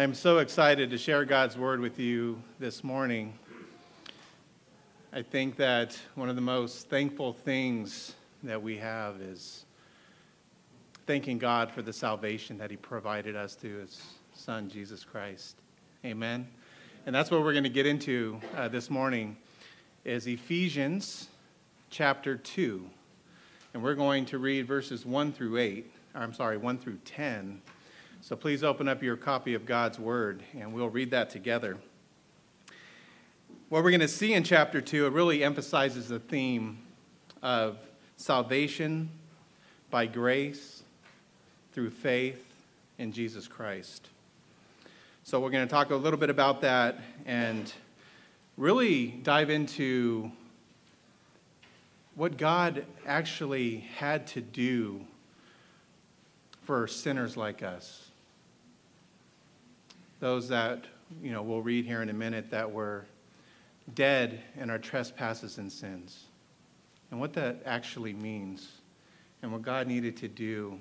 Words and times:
I 0.00 0.02
am 0.02 0.14
so 0.14 0.38
excited 0.38 0.88
to 0.88 0.96
share 0.96 1.26
God's 1.26 1.58
word 1.58 1.78
with 1.78 1.98
you 1.98 2.42
this 2.58 2.82
morning. 2.82 3.34
I 5.12 5.20
think 5.20 5.56
that 5.56 5.94
one 6.14 6.30
of 6.30 6.36
the 6.36 6.40
most 6.40 6.88
thankful 6.88 7.34
things 7.34 8.14
that 8.42 8.62
we 8.62 8.78
have 8.78 9.20
is 9.20 9.66
thanking 11.06 11.36
God 11.36 11.70
for 11.70 11.82
the 11.82 11.92
salvation 11.92 12.56
that 12.56 12.70
He 12.70 12.78
provided 12.78 13.36
us 13.36 13.54
through 13.54 13.80
His 13.80 14.02
Son, 14.32 14.70
Jesus 14.70 15.04
Christ. 15.04 15.56
Amen. 16.02 16.48
And 17.04 17.14
that's 17.14 17.30
what 17.30 17.42
we're 17.42 17.52
going 17.52 17.64
to 17.64 17.68
get 17.68 17.84
into 17.84 18.40
uh, 18.56 18.68
this 18.68 18.88
morning 18.88 19.36
is 20.06 20.26
Ephesians 20.26 21.28
chapter 21.90 22.38
2. 22.38 22.88
And 23.74 23.82
we're 23.82 23.96
going 23.96 24.24
to 24.24 24.38
read 24.38 24.66
verses 24.66 25.04
1 25.04 25.34
through 25.34 25.58
8. 25.58 25.92
I'm 26.14 26.32
sorry, 26.32 26.56
1 26.56 26.78
through 26.78 27.00
10. 27.04 27.60
So 28.22 28.36
please 28.36 28.62
open 28.62 28.86
up 28.86 29.02
your 29.02 29.16
copy 29.16 29.54
of 29.54 29.64
God's 29.64 29.98
Word 29.98 30.42
and 30.52 30.74
we'll 30.74 30.90
read 30.90 31.10
that 31.12 31.30
together. 31.30 31.78
What 33.70 33.82
we're 33.82 33.90
going 33.90 34.00
to 34.00 34.08
see 34.08 34.34
in 34.34 34.44
chapter 34.44 34.82
2, 34.82 35.06
it 35.06 35.12
really 35.14 35.42
emphasizes 35.42 36.08
the 36.08 36.18
theme 36.18 36.80
of 37.42 37.78
salvation 38.18 39.08
by 39.88 40.04
grace 40.04 40.82
through 41.72 41.90
faith 41.90 42.44
in 42.98 43.10
Jesus 43.10 43.48
Christ. 43.48 44.08
So 45.24 45.40
we're 45.40 45.50
going 45.50 45.66
to 45.66 45.72
talk 45.72 45.90
a 45.90 45.96
little 45.96 46.18
bit 46.18 46.30
about 46.30 46.60
that 46.60 46.98
and 47.24 47.72
really 48.58 49.06
dive 49.06 49.48
into 49.48 50.30
what 52.16 52.36
God 52.36 52.84
actually 53.06 53.78
had 53.96 54.26
to 54.28 54.42
do 54.42 55.00
for 56.64 56.86
sinners 56.86 57.38
like 57.38 57.62
us. 57.62 58.09
Those 60.20 60.48
that, 60.48 60.84
you 61.22 61.32
know, 61.32 61.42
we'll 61.42 61.62
read 61.62 61.86
here 61.86 62.02
in 62.02 62.10
a 62.10 62.14
minute 62.14 62.50
that 62.50 62.70
were 62.70 63.06
dead 63.94 64.40
in 64.58 64.70
our 64.70 64.78
trespasses 64.78 65.58
and 65.58 65.72
sins. 65.72 66.24
And 67.10 67.18
what 67.18 67.32
that 67.32 67.62
actually 67.64 68.12
means 68.12 68.68
and 69.42 69.50
what 69.50 69.62
God 69.62 69.86
needed 69.86 70.18
to 70.18 70.28
do 70.28 70.78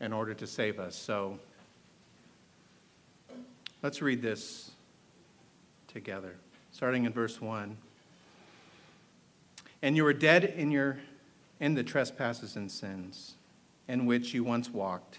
in 0.00 0.12
order 0.12 0.34
to 0.34 0.46
save 0.46 0.78
us. 0.78 0.96
So 0.96 1.38
let's 3.82 4.02
read 4.02 4.20
this 4.20 4.72
together, 5.86 6.34
starting 6.72 7.04
in 7.04 7.12
verse 7.12 7.40
1. 7.40 7.76
And 9.80 9.96
you 9.96 10.04
were 10.04 10.12
dead 10.12 10.44
in, 10.44 10.70
your, 10.70 10.98
in 11.60 11.74
the 11.74 11.84
trespasses 11.84 12.56
and 12.56 12.70
sins 12.70 13.34
in 13.88 14.06
which 14.06 14.34
you 14.34 14.42
once 14.42 14.68
walked, 14.68 15.18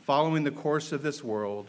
following 0.00 0.44
the 0.44 0.50
course 0.50 0.90
of 0.92 1.02
this 1.02 1.22
world, 1.22 1.68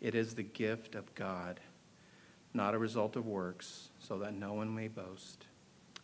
it 0.00 0.14
is 0.14 0.34
the 0.34 0.42
gift 0.42 0.94
of 0.94 1.14
God, 1.14 1.60
not 2.54 2.74
a 2.74 2.78
result 2.78 3.16
of 3.16 3.26
works, 3.26 3.90
so 3.98 4.18
that 4.18 4.34
no 4.34 4.52
one 4.52 4.74
may 4.74 4.88
boast. 4.88 5.46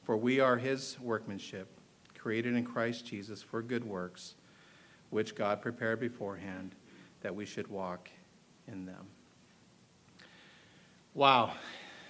For 0.05 0.17
we 0.17 0.41
are 0.41 0.57
his 0.57 0.99
workmanship, 1.01 1.69
created 2.17 2.55
in 2.55 2.65
Christ 2.65 3.07
Jesus 3.07 3.43
for 3.43 3.63
good 3.63 3.85
works, 3.85 4.35
which 5.11 5.35
God 5.35 5.61
prepared 5.61 6.01
beforehand 6.01 6.75
that 7.21 7.35
we 7.35 7.47
should 7.47 7.69
walk 7.69 8.09
in 8.67 8.87
them. 8.87 9.07
Wow, 11.15 11.53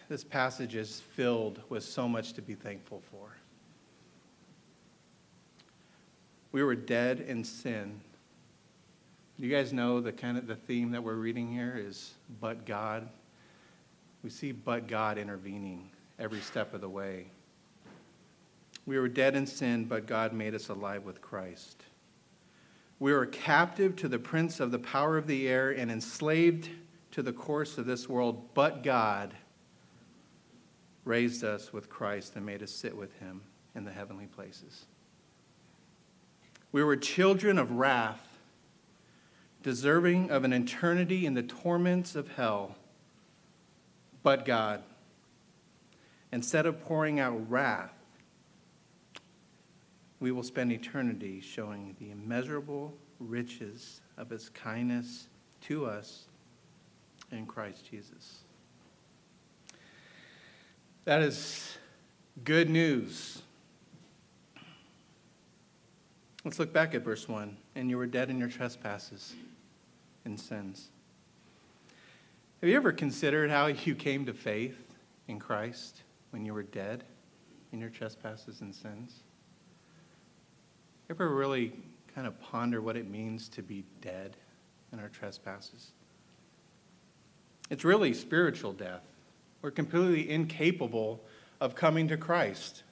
this 0.08 0.22
passage 0.22 0.76
is 0.76 1.00
filled 1.00 1.60
with 1.68 1.82
so 1.82 2.08
much 2.08 2.34
to 2.34 2.42
be 2.42 2.54
thankful 2.54 3.02
for. 3.10 3.36
We 6.52 6.62
were 6.62 6.76
dead 6.76 7.20
in 7.20 7.44
sin. 7.44 8.00
You 9.42 9.50
guys 9.50 9.72
know 9.72 10.00
the 10.00 10.12
kind 10.12 10.38
of 10.38 10.46
the 10.46 10.54
theme 10.54 10.92
that 10.92 11.02
we're 11.02 11.16
reading 11.16 11.50
here 11.50 11.74
is 11.76 12.14
but 12.40 12.64
God. 12.64 13.08
We 14.22 14.30
see 14.30 14.52
but 14.52 14.86
God 14.86 15.18
intervening 15.18 15.90
every 16.16 16.38
step 16.38 16.74
of 16.74 16.80
the 16.80 16.88
way. 16.88 17.26
We 18.86 19.00
were 19.00 19.08
dead 19.08 19.34
in 19.34 19.48
sin, 19.48 19.86
but 19.86 20.06
God 20.06 20.32
made 20.32 20.54
us 20.54 20.68
alive 20.68 21.02
with 21.02 21.20
Christ. 21.20 21.82
We 23.00 23.12
were 23.12 23.26
captive 23.26 23.96
to 23.96 24.06
the 24.06 24.20
prince 24.20 24.60
of 24.60 24.70
the 24.70 24.78
power 24.78 25.18
of 25.18 25.26
the 25.26 25.48
air 25.48 25.72
and 25.72 25.90
enslaved 25.90 26.68
to 27.10 27.20
the 27.20 27.32
course 27.32 27.78
of 27.78 27.84
this 27.84 28.08
world, 28.08 28.54
but 28.54 28.84
God 28.84 29.34
raised 31.04 31.42
us 31.42 31.72
with 31.72 31.90
Christ 31.90 32.36
and 32.36 32.46
made 32.46 32.62
us 32.62 32.70
sit 32.70 32.96
with 32.96 33.18
him 33.18 33.40
in 33.74 33.84
the 33.84 33.90
heavenly 33.90 34.26
places. 34.26 34.84
We 36.70 36.84
were 36.84 36.94
children 36.94 37.58
of 37.58 37.72
wrath, 37.72 38.31
deserving 39.62 40.30
of 40.30 40.44
an 40.44 40.52
eternity 40.52 41.26
in 41.26 41.34
the 41.34 41.42
torments 41.42 42.14
of 42.14 42.28
hell. 42.32 42.76
But 44.22 44.44
God, 44.44 44.82
instead 46.32 46.66
of 46.66 46.80
pouring 46.84 47.20
out 47.20 47.50
wrath, 47.50 47.92
we 50.20 50.30
will 50.30 50.42
spend 50.42 50.72
eternity 50.72 51.40
showing 51.40 51.96
the 51.98 52.10
immeasurable 52.10 52.94
riches 53.18 54.00
of 54.16 54.30
his 54.30 54.48
kindness 54.48 55.26
to 55.62 55.86
us 55.86 56.26
in 57.30 57.46
Christ 57.46 57.88
Jesus. 57.90 58.42
That 61.04 61.22
is 61.22 61.76
good 62.44 62.70
news 62.70 63.42
Let's 66.44 66.58
look 66.58 66.72
back 66.72 66.94
at 66.94 67.04
verse 67.04 67.28
1. 67.28 67.56
And 67.76 67.88
you 67.88 67.96
were 67.96 68.06
dead 68.06 68.28
in 68.28 68.38
your 68.38 68.48
trespasses 68.48 69.34
and 70.24 70.38
sins. 70.38 70.88
Have 72.60 72.70
you 72.70 72.76
ever 72.76 72.92
considered 72.92 73.50
how 73.50 73.66
you 73.84 73.94
came 73.94 74.26
to 74.26 74.32
faith 74.32 74.78
in 75.28 75.38
Christ 75.38 76.02
when 76.30 76.44
you 76.44 76.54
were 76.54 76.62
dead 76.62 77.04
in 77.72 77.80
your 77.80 77.90
trespasses 77.90 78.60
and 78.60 78.74
sins? 78.74 79.20
Ever 81.10 81.28
really 81.28 81.72
kind 82.14 82.26
of 82.26 82.40
ponder 82.40 82.80
what 82.80 82.96
it 82.96 83.10
means 83.10 83.48
to 83.50 83.62
be 83.62 83.84
dead 84.00 84.36
in 84.92 85.00
our 85.00 85.08
trespasses? 85.08 85.90
It's 87.70 87.84
really 87.84 88.12
spiritual 88.14 88.72
death. 88.72 89.02
We're 89.62 89.70
completely 89.70 90.30
incapable 90.30 91.20
of 91.60 91.74
coming 91.74 92.08
to 92.08 92.16
Christ. 92.16 92.82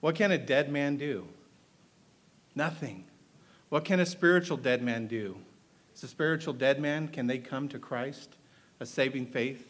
What 0.00 0.14
can 0.14 0.30
a 0.30 0.38
dead 0.38 0.70
man 0.70 0.96
do? 0.96 1.26
Nothing. 2.54 3.04
What 3.68 3.84
can 3.84 4.00
a 4.00 4.06
spiritual 4.06 4.56
dead 4.56 4.82
man 4.82 5.06
do? 5.06 5.36
As 5.96 6.02
a 6.02 6.08
spiritual 6.08 6.52
dead 6.52 6.78
man, 6.78 7.08
can 7.08 7.26
they 7.26 7.38
come 7.38 7.68
to 7.70 7.78
Christ, 7.78 8.36
a 8.80 8.86
saving 8.86 9.24
faith 9.24 9.66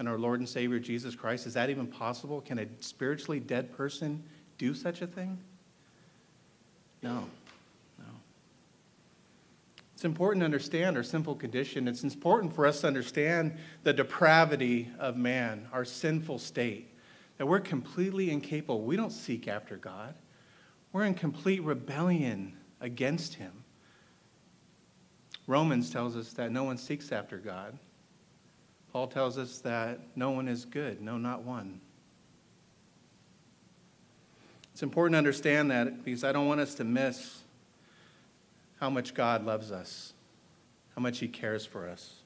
in 0.00 0.08
our 0.08 0.16
Lord 0.16 0.40
and 0.40 0.48
Savior 0.48 0.78
Jesus 0.78 1.14
Christ? 1.14 1.46
Is 1.46 1.52
that 1.52 1.68
even 1.68 1.86
possible? 1.86 2.40
Can 2.40 2.58
a 2.58 2.66
spiritually 2.80 3.40
dead 3.40 3.76
person 3.76 4.22
do 4.56 4.72
such 4.72 5.02
a 5.02 5.06
thing? 5.06 5.36
No. 7.02 7.26
No. 7.98 8.06
It's 9.94 10.06
important 10.06 10.40
to 10.40 10.46
understand 10.46 10.96
our 10.96 11.02
simple 11.02 11.34
condition. 11.34 11.88
It's 11.88 12.04
important 12.04 12.54
for 12.54 12.66
us 12.66 12.80
to 12.80 12.86
understand 12.86 13.58
the 13.82 13.92
depravity 13.92 14.88
of 14.98 15.18
man, 15.18 15.68
our 15.74 15.84
sinful 15.84 16.38
state, 16.38 16.88
that 17.36 17.44
we're 17.44 17.60
completely 17.60 18.30
incapable. 18.30 18.80
We 18.80 18.96
don't 18.96 19.12
seek 19.12 19.46
after 19.46 19.76
God. 19.76 20.14
We're 20.94 21.04
in 21.04 21.12
complete 21.12 21.62
rebellion 21.62 22.56
against 22.80 23.34
him. 23.34 23.52
Romans 25.46 25.90
tells 25.90 26.16
us 26.16 26.32
that 26.34 26.50
no 26.50 26.64
one 26.64 26.76
seeks 26.76 27.12
after 27.12 27.38
God. 27.38 27.78
Paul 28.92 29.06
tells 29.06 29.38
us 29.38 29.58
that 29.58 30.00
no 30.16 30.30
one 30.30 30.48
is 30.48 30.64
good, 30.64 31.00
no, 31.00 31.18
not 31.18 31.42
one. 31.42 31.80
It's 34.72 34.82
important 34.82 35.14
to 35.14 35.18
understand 35.18 35.70
that 35.70 36.04
because 36.04 36.24
I 36.24 36.32
don't 36.32 36.46
want 36.46 36.60
us 36.60 36.74
to 36.76 36.84
miss 36.84 37.42
how 38.80 38.90
much 38.90 39.14
God 39.14 39.44
loves 39.44 39.72
us, 39.72 40.12
how 40.94 41.02
much 41.02 41.18
He 41.18 41.28
cares 41.28 41.64
for 41.64 41.88
us. 41.88 42.16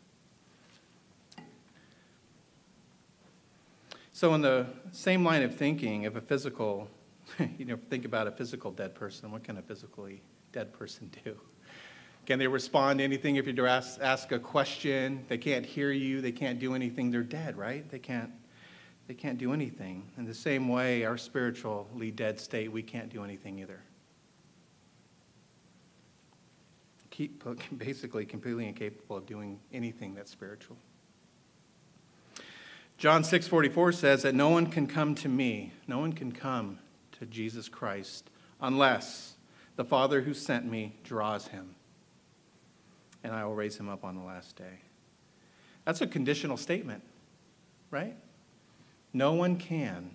So, 4.13 4.35
in 4.35 4.43
the 4.43 4.67
same 4.93 5.25
line 5.25 5.43
of 5.43 5.55
thinking, 5.55 6.03
if 6.03 6.15
a 6.17 6.21
physical, 6.21 6.89
you 7.59 7.65
know, 7.65 7.79
think 7.89 8.05
about 8.05 8.27
a 8.27 8.31
physical 8.31 8.71
dead 8.71 8.95
person, 8.95 9.31
what 9.31 9.45
can 9.45 9.57
a 9.57 9.63
physically 9.63 10.21
dead 10.53 10.73
person 10.73 11.11
do? 11.25 11.37
Can 12.27 12.39
they 12.39 12.47
respond 12.47 12.99
to 12.99 13.05
anything 13.05 13.37
if 13.37 13.47
you 13.47 13.67
ask, 13.67 13.99
ask 14.01 14.31
a 14.33 14.39
question? 14.39 15.25
They 15.29 15.39
can't 15.39 15.65
hear 15.65 15.91
you, 15.91 16.21
they 16.21 16.33
can't 16.33 16.59
do 16.59 16.75
anything, 16.75 17.11
they're 17.11 17.23
dead, 17.23 17.57
right? 17.57 17.89
They 17.91 17.99
can't, 17.99 18.31
they 19.09 19.15
can't 19.15 19.39
do 19.39 19.53
anything. 19.53 20.05
In 20.17 20.27
the 20.27 20.35
same 20.35 20.69
way, 20.69 21.05
our 21.05 21.19
spiritually 21.19 22.11
dead 22.11 22.39
state, 22.39 22.71
we 22.71 22.83
can't 22.83 23.09
do 23.09 23.25
anything 23.25 23.59
either. 23.59 23.81
Keep, 27.11 27.45
basically, 27.79 28.25
completely 28.25 28.69
incapable 28.69 29.17
of 29.17 29.27
doing 29.27 29.59
anything 29.73 30.15
that's 30.15 30.31
spiritual. 30.31 30.77
John 32.97 33.23
6:44 33.23 33.95
says 33.95 34.23
that 34.23 34.35
no 34.35 34.51
one 34.51 34.67
can 34.67 34.87
come 34.87 35.15
to 35.17 35.29
me, 35.29 35.73
no 35.89 35.99
one 35.99 36.13
can 36.13 36.33
come 36.33 36.79
to 37.13 37.25
Jesus 37.25 37.67
Christ 37.67 38.29
unless 38.61 39.37
the 39.77 39.85
Father 39.85 40.21
who 40.21 40.35
sent 40.35 40.67
me 40.67 40.97
draws 41.03 41.49
him 41.49 41.77
and 43.23 43.35
I 43.35 43.45
will 43.45 43.55
raise 43.55 43.77
him 43.77 43.89
up 43.89 44.05
on 44.05 44.17
the 44.17 44.23
last 44.23 44.57
day. 44.57 44.81
That's 45.85 46.01
a 46.01 46.07
conditional 46.07 46.57
statement, 46.57 47.03
right? 47.91 48.17
No 49.13 49.33
one 49.33 49.57
can, 49.57 50.11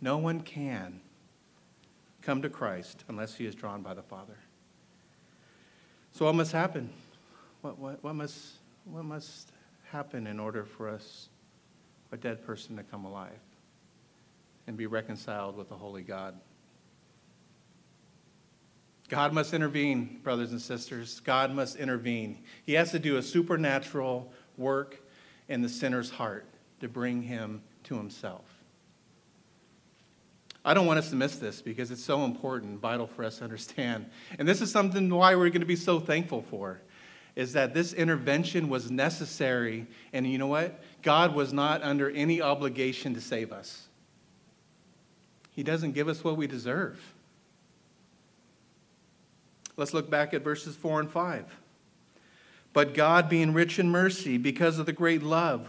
no 0.00 0.18
one 0.18 0.40
can 0.40 1.00
come 2.22 2.42
to 2.42 2.48
Christ 2.48 3.04
unless 3.08 3.34
he 3.34 3.46
is 3.46 3.54
drawn 3.54 3.82
by 3.82 3.94
the 3.94 4.02
Father. 4.02 4.36
So, 6.12 6.24
what 6.24 6.34
must 6.34 6.52
happen? 6.52 6.90
What, 7.60 7.78
what, 7.78 8.02
what, 8.02 8.14
must, 8.14 8.54
what 8.84 9.04
must 9.04 9.52
happen 9.90 10.26
in 10.26 10.40
order 10.40 10.64
for 10.64 10.88
us, 10.88 11.28
a 12.12 12.16
dead 12.16 12.44
person, 12.44 12.76
to 12.76 12.82
come 12.82 13.04
alive 13.04 13.38
and 14.66 14.76
be 14.76 14.86
reconciled 14.86 15.56
with 15.56 15.68
the 15.68 15.76
holy 15.76 16.02
God? 16.02 16.34
God 19.08 19.32
must 19.32 19.54
intervene, 19.54 20.20
brothers 20.22 20.52
and 20.52 20.60
sisters. 20.60 21.20
God 21.20 21.54
must 21.54 21.76
intervene. 21.76 22.38
He 22.64 22.74
has 22.74 22.90
to 22.90 22.98
do 22.98 23.16
a 23.16 23.22
supernatural 23.22 24.32
work 24.56 25.00
in 25.48 25.62
the 25.62 25.68
sinner's 25.68 26.10
heart 26.10 26.46
to 26.80 26.88
bring 26.88 27.22
him 27.22 27.62
to 27.84 27.96
himself. 27.96 28.44
I 30.64 30.74
don't 30.74 30.86
want 30.86 30.98
us 30.98 31.08
to 31.10 31.16
miss 31.16 31.36
this 31.36 31.62
because 31.62 31.90
it's 31.90 32.04
so 32.04 32.24
important, 32.24 32.80
vital 32.80 33.06
for 33.06 33.24
us 33.24 33.38
to 33.38 33.44
understand. 33.44 34.10
And 34.38 34.46
this 34.46 34.60
is 34.60 34.70
something 34.70 35.08
why 35.08 35.34
we're 35.34 35.48
going 35.48 35.60
to 35.60 35.66
be 35.66 35.76
so 35.76 35.98
thankful 35.98 36.42
for 36.42 36.82
is 37.34 37.52
that 37.52 37.72
this 37.72 37.92
intervention 37.92 38.68
was 38.68 38.90
necessary 38.90 39.86
and 40.12 40.26
you 40.26 40.38
know 40.38 40.48
what? 40.48 40.82
God 41.02 41.34
was 41.34 41.52
not 41.52 41.82
under 41.82 42.10
any 42.10 42.42
obligation 42.42 43.14
to 43.14 43.20
save 43.20 43.52
us. 43.52 43.86
He 45.52 45.62
doesn't 45.62 45.92
give 45.92 46.08
us 46.08 46.22
what 46.22 46.36
we 46.36 46.46
deserve. 46.46 47.00
Let's 49.78 49.94
look 49.94 50.10
back 50.10 50.34
at 50.34 50.42
verses 50.42 50.74
4 50.74 51.00
and 51.00 51.10
5. 51.10 51.44
But 52.72 52.94
God, 52.94 53.28
being 53.28 53.54
rich 53.54 53.78
in 53.78 53.88
mercy, 53.88 54.36
because 54.36 54.80
of 54.80 54.86
the 54.86 54.92
great 54.92 55.22
love 55.22 55.68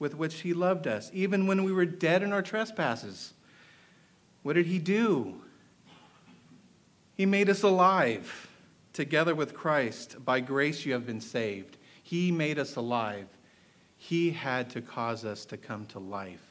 with 0.00 0.16
which 0.16 0.40
He 0.40 0.52
loved 0.52 0.88
us, 0.88 1.08
even 1.14 1.46
when 1.46 1.62
we 1.62 1.72
were 1.72 1.86
dead 1.86 2.24
in 2.24 2.32
our 2.32 2.42
trespasses, 2.42 3.32
what 4.42 4.54
did 4.54 4.66
He 4.66 4.80
do? 4.80 5.40
He 7.16 7.26
made 7.26 7.48
us 7.48 7.62
alive 7.62 8.48
together 8.92 9.36
with 9.36 9.54
Christ. 9.54 10.24
By 10.24 10.40
grace 10.40 10.84
you 10.84 10.92
have 10.92 11.06
been 11.06 11.20
saved. 11.20 11.76
He 12.02 12.32
made 12.32 12.58
us 12.58 12.74
alive. 12.74 13.28
He 13.96 14.32
had 14.32 14.68
to 14.70 14.82
cause 14.82 15.24
us 15.24 15.44
to 15.46 15.56
come 15.56 15.86
to 15.86 16.00
life 16.00 16.44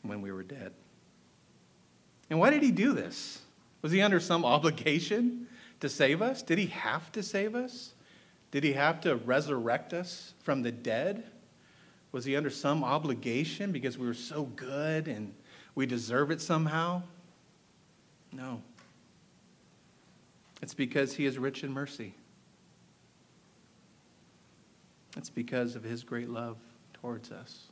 when 0.00 0.22
we 0.22 0.32
were 0.32 0.42
dead. 0.42 0.72
And 2.30 2.40
why 2.40 2.48
did 2.48 2.62
He 2.62 2.70
do 2.70 2.94
this? 2.94 3.42
Was 3.82 3.92
He 3.92 4.00
under 4.00 4.20
some 4.20 4.42
obligation? 4.46 5.48
To 5.82 5.88
save 5.88 6.22
us? 6.22 6.42
Did 6.42 6.58
he 6.58 6.66
have 6.66 7.10
to 7.10 7.24
save 7.24 7.56
us? 7.56 7.94
Did 8.52 8.62
he 8.62 8.72
have 8.74 9.00
to 9.00 9.16
resurrect 9.16 9.92
us 9.92 10.32
from 10.38 10.62
the 10.62 10.70
dead? 10.70 11.24
Was 12.12 12.24
he 12.24 12.36
under 12.36 12.50
some 12.50 12.84
obligation 12.84 13.72
because 13.72 13.98
we 13.98 14.06
were 14.06 14.14
so 14.14 14.44
good 14.44 15.08
and 15.08 15.34
we 15.74 15.86
deserve 15.86 16.30
it 16.30 16.40
somehow? 16.40 17.02
No. 18.30 18.62
It's 20.62 20.72
because 20.72 21.16
he 21.16 21.26
is 21.26 21.36
rich 21.36 21.64
in 21.64 21.72
mercy. 21.72 22.14
It's 25.16 25.30
because 25.30 25.74
of 25.74 25.82
his 25.82 26.04
great 26.04 26.28
love 26.28 26.58
towards 26.94 27.32
us. 27.32 27.64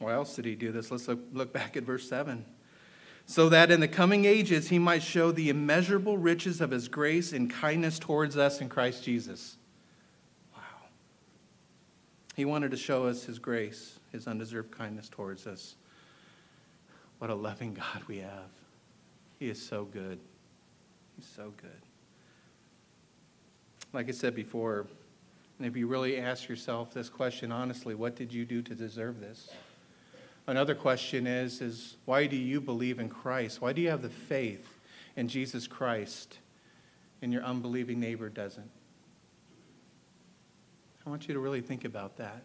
Why 0.00 0.12
else 0.14 0.34
did 0.34 0.44
he 0.44 0.56
do 0.56 0.72
this? 0.72 0.90
Let's 0.90 1.06
look, 1.06 1.20
look 1.32 1.52
back 1.52 1.76
at 1.76 1.84
verse 1.84 2.08
7 2.08 2.44
so 3.26 3.48
that 3.48 3.70
in 3.70 3.80
the 3.80 3.88
coming 3.88 4.24
ages 4.24 4.68
he 4.68 4.78
might 4.78 5.02
show 5.02 5.30
the 5.30 5.48
immeasurable 5.48 6.18
riches 6.18 6.60
of 6.60 6.70
his 6.70 6.88
grace 6.88 7.32
and 7.32 7.50
kindness 7.50 7.98
towards 7.98 8.36
us 8.36 8.60
in 8.60 8.68
Christ 8.68 9.04
Jesus. 9.04 9.56
Wow. 10.54 10.62
He 12.34 12.44
wanted 12.44 12.70
to 12.72 12.76
show 12.76 13.06
us 13.06 13.24
his 13.24 13.38
grace, 13.38 13.98
his 14.12 14.26
undeserved 14.26 14.70
kindness 14.76 15.08
towards 15.08 15.46
us. 15.46 15.76
What 17.18 17.30
a 17.30 17.34
loving 17.34 17.74
God 17.74 18.02
we 18.08 18.18
have. 18.18 18.50
He 19.38 19.48
is 19.48 19.60
so 19.60 19.84
good. 19.84 20.18
He's 21.16 21.28
so 21.28 21.52
good. 21.56 21.70
Like 23.92 24.08
I 24.08 24.12
said 24.12 24.34
before, 24.34 24.86
and 25.58 25.66
if 25.66 25.76
you 25.76 25.86
really 25.86 26.16
ask 26.16 26.48
yourself 26.48 26.94
this 26.94 27.10
question 27.10 27.52
honestly, 27.52 27.94
what 27.94 28.16
did 28.16 28.32
you 28.32 28.46
do 28.46 28.62
to 28.62 28.74
deserve 28.74 29.20
this? 29.20 29.50
Another 30.46 30.74
question 30.74 31.26
is, 31.26 31.60
is 31.60 31.96
why 32.04 32.26
do 32.26 32.36
you 32.36 32.60
believe 32.60 32.98
in 32.98 33.08
Christ? 33.08 33.60
Why 33.60 33.72
do 33.72 33.80
you 33.80 33.90
have 33.90 34.02
the 34.02 34.10
faith 34.10 34.66
in 35.16 35.28
Jesus 35.28 35.66
Christ 35.66 36.38
and 37.22 37.32
your 37.32 37.42
unbelieving 37.42 38.00
neighbor 38.00 38.28
doesn't? 38.28 38.70
I 41.06 41.10
want 41.10 41.28
you 41.28 41.34
to 41.34 41.40
really 41.40 41.60
think 41.60 41.84
about 41.84 42.16
that. 42.16 42.42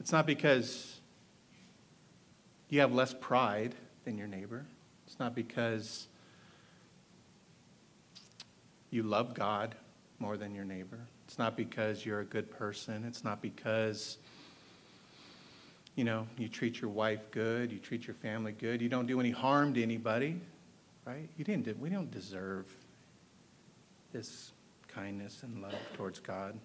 It's 0.00 0.12
not 0.12 0.26
because 0.26 1.00
you 2.68 2.80
have 2.80 2.92
less 2.92 3.14
pride 3.14 3.74
than 4.04 4.18
your 4.18 4.26
neighbor. 4.26 4.64
It's 5.06 5.18
not 5.18 5.34
because 5.34 6.08
you 8.90 9.02
love 9.02 9.34
God 9.34 9.74
more 10.18 10.36
than 10.36 10.54
your 10.54 10.64
neighbor. 10.64 10.98
It's 11.26 11.38
not 11.38 11.56
because 11.56 12.04
you're 12.04 12.20
a 12.20 12.24
good 12.24 12.50
person. 12.50 13.04
It's 13.04 13.24
not 13.24 13.40
because 13.40 14.18
you 15.96 16.04
know, 16.04 16.26
you 16.36 16.48
treat 16.48 16.80
your 16.80 16.90
wife 16.90 17.30
good, 17.30 17.70
you 17.70 17.78
treat 17.78 18.06
your 18.06 18.14
family 18.14 18.52
good, 18.52 18.82
you 18.82 18.88
don't 18.88 19.06
do 19.06 19.20
any 19.20 19.30
harm 19.30 19.74
to 19.74 19.82
anybody, 19.82 20.40
right? 21.04 21.28
You 21.36 21.44
didn't, 21.44 21.78
we 21.78 21.88
don't 21.88 22.10
deserve 22.10 22.66
this 24.12 24.52
kindness 24.88 25.42
and 25.42 25.62
love 25.62 25.74
towards 25.94 26.18
God. 26.18 26.58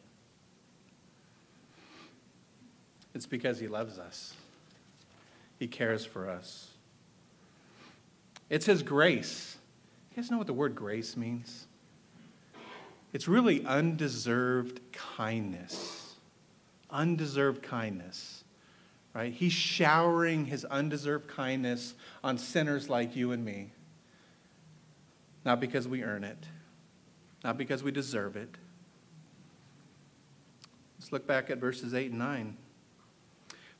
It's 3.14 3.28
because 3.28 3.60
He 3.60 3.68
loves 3.68 4.00
us, 4.00 4.36
He 5.60 5.68
cares 5.68 6.06
for 6.06 6.30
us. 6.30 6.72
It's 8.50 8.66
His 8.66 8.82
grace. 8.82 9.58
You 10.12 10.24
guys 10.24 10.32
know 10.32 10.40
what 10.40 10.48
the 10.48 10.54
word 10.54 10.74
grace 10.74 11.16
means? 11.16 11.68
It's 13.14 13.28
really 13.28 13.64
undeserved 13.66 14.80
kindness. 14.92 16.16
Undeserved 16.90 17.62
kindness 17.62 18.39
right? 19.14 19.34
He's 19.34 19.54
showering 19.54 20.46
his 20.46 20.66
undeserved 20.66 21.28
kindness 21.28 21.94
on 22.24 22.38
sinners 22.38 22.90
like 22.90 23.16
you 23.16 23.32
and 23.32 23.44
me. 23.44 23.72
Not 25.46 25.60
because 25.60 25.88
we 25.88 26.04
earn 26.04 26.24
it, 26.24 26.46
not 27.44 27.58
because 27.58 27.82
we 27.82 27.92
deserve 27.92 28.36
it. 28.36 28.56
Let's 31.00 31.12
look 31.12 31.26
back 31.26 31.50
at 31.50 31.60
verses 31.60 31.94
8 31.94 32.12
and 32.12 32.20
9. 32.20 32.58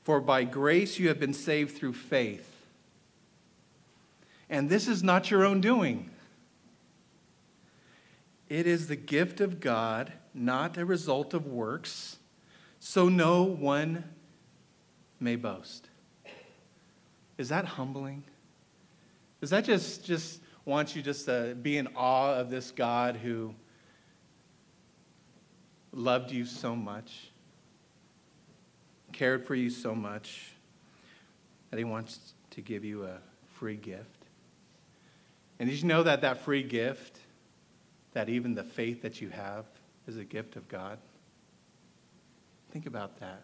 For 0.04 0.22
by 0.22 0.46
grace 0.46 0.98
you 0.98 1.10
have 1.10 1.20
been 1.20 1.34
saved 1.34 1.78
through 1.78 1.94
faith. 1.94 2.56
And 4.50 4.70
this 4.70 4.88
is 4.88 5.04
not 5.04 5.30
your 5.30 5.46
own 5.46 5.62
doing. 5.62 6.10
It 8.48 8.66
is 8.66 8.88
the 8.88 8.96
gift 8.96 9.42
of 9.42 9.60
God, 9.60 10.12
not 10.34 10.78
a 10.78 10.86
result 10.86 11.36
of 11.36 11.46
works, 11.46 12.18
so 12.80 13.08
no 13.10 13.44
one 13.44 14.06
may 15.20 15.36
boast. 15.36 15.90
Is 17.38 17.50
that 17.50 17.66
humbling? 17.66 18.24
Does 19.42 19.50
that 19.52 19.64
just, 19.66 20.06
just 20.06 20.42
want 20.66 20.96
you 20.96 21.02
just 21.02 21.26
to 21.26 21.56
be 21.62 21.78
in 21.78 21.88
awe 21.96 22.36
of 22.36 22.50
this 22.50 22.72
God 22.72 23.16
who 23.16 23.54
loved 25.92 26.32
you 26.32 26.46
so 26.46 26.76
much, 26.76 27.32
cared 29.12 29.46
for 29.46 29.56
you 29.56 29.70
so 29.70 29.96
much, 29.96 30.52
that 31.72 31.78
he 31.78 31.84
wants 31.84 32.34
to 32.52 32.62
give 32.62 32.84
you 32.84 33.06
a 33.06 33.18
free 33.56 33.76
gift. 33.76 34.26
And 35.60 35.70
did 35.70 35.82
you 35.82 35.88
know 35.88 36.04
that 36.04 36.22
that 36.22 36.42
free 36.42 36.64
gift, 36.64 37.20
that 38.14 38.30
even 38.30 38.56
the 38.56 38.64
faith 38.64 39.02
that 39.02 39.22
you 39.22 39.30
have, 39.30 39.66
is 40.08 40.18
a 40.18 40.24
gift 40.24 40.56
of 40.56 40.68
God? 40.68 40.98
Think 42.72 42.86
about 42.86 43.20
that. 43.20 43.44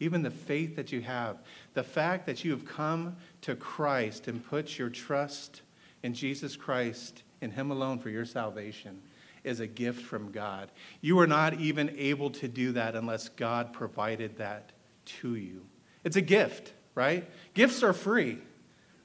Even 0.00 0.22
the 0.22 0.30
faith 0.30 0.76
that 0.76 0.90
you 0.92 1.02
have, 1.02 1.36
the 1.74 1.82
fact 1.84 2.26
that 2.26 2.42
you 2.44 2.50
have 2.50 2.64
come 2.64 3.16
to 3.42 3.54
Christ 3.54 4.26
and 4.26 4.44
put 4.44 4.78
your 4.78 4.88
trust 4.88 5.60
in 6.02 6.14
Jesus 6.14 6.56
Christ, 6.56 7.22
in 7.42 7.50
Him 7.50 7.70
alone 7.70 7.98
for 7.98 8.08
your 8.08 8.24
salvation, 8.24 9.02
is 9.44 9.60
a 9.60 9.66
gift 9.66 10.02
from 10.02 10.32
God. 10.32 10.70
You 11.00 11.18
are 11.20 11.26
not 11.26 11.54
even 11.54 11.94
able 11.96 12.30
to 12.30 12.48
do 12.48 12.72
that 12.72 12.96
unless 12.96 13.28
God 13.28 13.72
provided 13.72 14.38
that 14.38 14.72
to 15.20 15.34
you. 15.34 15.64
It's 16.04 16.16
a 16.16 16.22
gift, 16.22 16.72
right? 16.94 17.28
Gifts 17.54 17.82
are 17.82 17.92
free, 17.92 18.38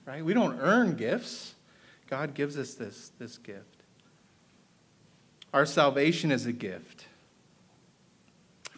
right? 0.06 0.24
We 0.24 0.34
don't 0.34 0.60
earn 0.60 0.96
gifts. 0.96 1.56
God 2.08 2.34
gives 2.34 2.58
us 2.58 2.74
this, 2.74 3.12
this 3.20 3.38
gift. 3.38 3.84
Our 5.54 5.66
salvation 5.66 6.32
is 6.32 6.46
a 6.46 6.54
gift, 6.54 7.06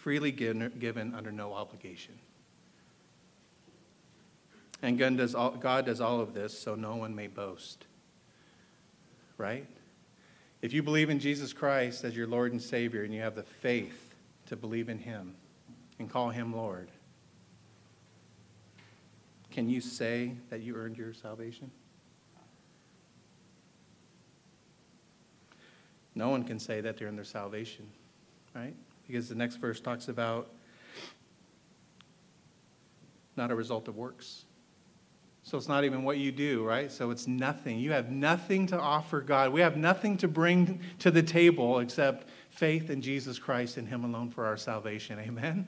freely 0.07 0.31
given, 0.31 1.13
under 1.13 1.33
no 1.33 1.53
obligation. 1.53 2.13
And 4.81 4.97
God 4.97 5.17
does, 5.17 5.35
all, 5.35 5.51
God 5.51 5.85
does 5.85 5.99
all 5.99 6.21
of 6.21 6.33
this 6.33 6.57
so 6.57 6.75
no 6.75 6.95
one 6.95 7.13
may 7.13 7.27
boast. 7.27 7.83
Right? 9.37 9.67
If 10.61 10.71
you 10.71 10.81
believe 10.81 11.09
in 11.09 11.19
Jesus 11.19 11.51
Christ 11.51 12.05
as 12.05 12.15
your 12.15 12.25
Lord 12.25 12.53
and 12.53 12.61
Savior 12.61 13.03
and 13.03 13.13
you 13.13 13.19
have 13.19 13.35
the 13.35 13.43
faith 13.43 14.15
to 14.45 14.55
believe 14.55 14.87
in 14.87 14.97
Him 14.97 15.35
and 15.99 16.09
call 16.09 16.29
Him 16.29 16.55
Lord, 16.55 16.87
can 19.51 19.67
you 19.67 19.81
say 19.81 20.31
that 20.49 20.61
you 20.61 20.77
earned 20.77 20.97
your 20.97 21.13
salvation? 21.13 21.69
No 26.15 26.29
one 26.29 26.45
can 26.45 26.59
say 26.59 26.79
that 26.79 26.95
they're 26.95 27.09
in 27.09 27.17
their 27.17 27.25
salvation, 27.25 27.89
right? 28.55 28.73
Because 29.07 29.29
the 29.29 29.35
next 29.35 29.55
verse 29.55 29.79
talks 29.79 30.07
about 30.07 30.49
not 33.35 33.51
a 33.51 33.55
result 33.55 33.87
of 33.87 33.95
works. 33.95 34.45
So 35.43 35.57
it's 35.57 35.69
not 35.69 35.85
even 35.85 36.03
what 36.03 36.17
you 36.17 36.33
do, 36.33 36.65
right? 36.65 36.91
So 36.91 37.09
it's 37.09 37.25
nothing. 37.25 37.79
You 37.79 37.93
have 37.93 38.11
nothing 38.11 38.67
to 38.67 38.77
offer 38.77 39.21
God. 39.21 39.53
We 39.53 39.61
have 39.61 39.77
nothing 39.77 40.17
to 40.17 40.27
bring 40.27 40.81
to 40.99 41.09
the 41.09 41.23
table 41.23 41.79
except 41.79 42.27
faith 42.49 42.89
in 42.89 43.01
Jesus 43.01 43.39
Christ 43.39 43.77
and 43.77 43.87
Him 43.87 44.03
alone 44.03 44.29
for 44.29 44.45
our 44.45 44.57
salvation. 44.57 45.19
Amen? 45.19 45.65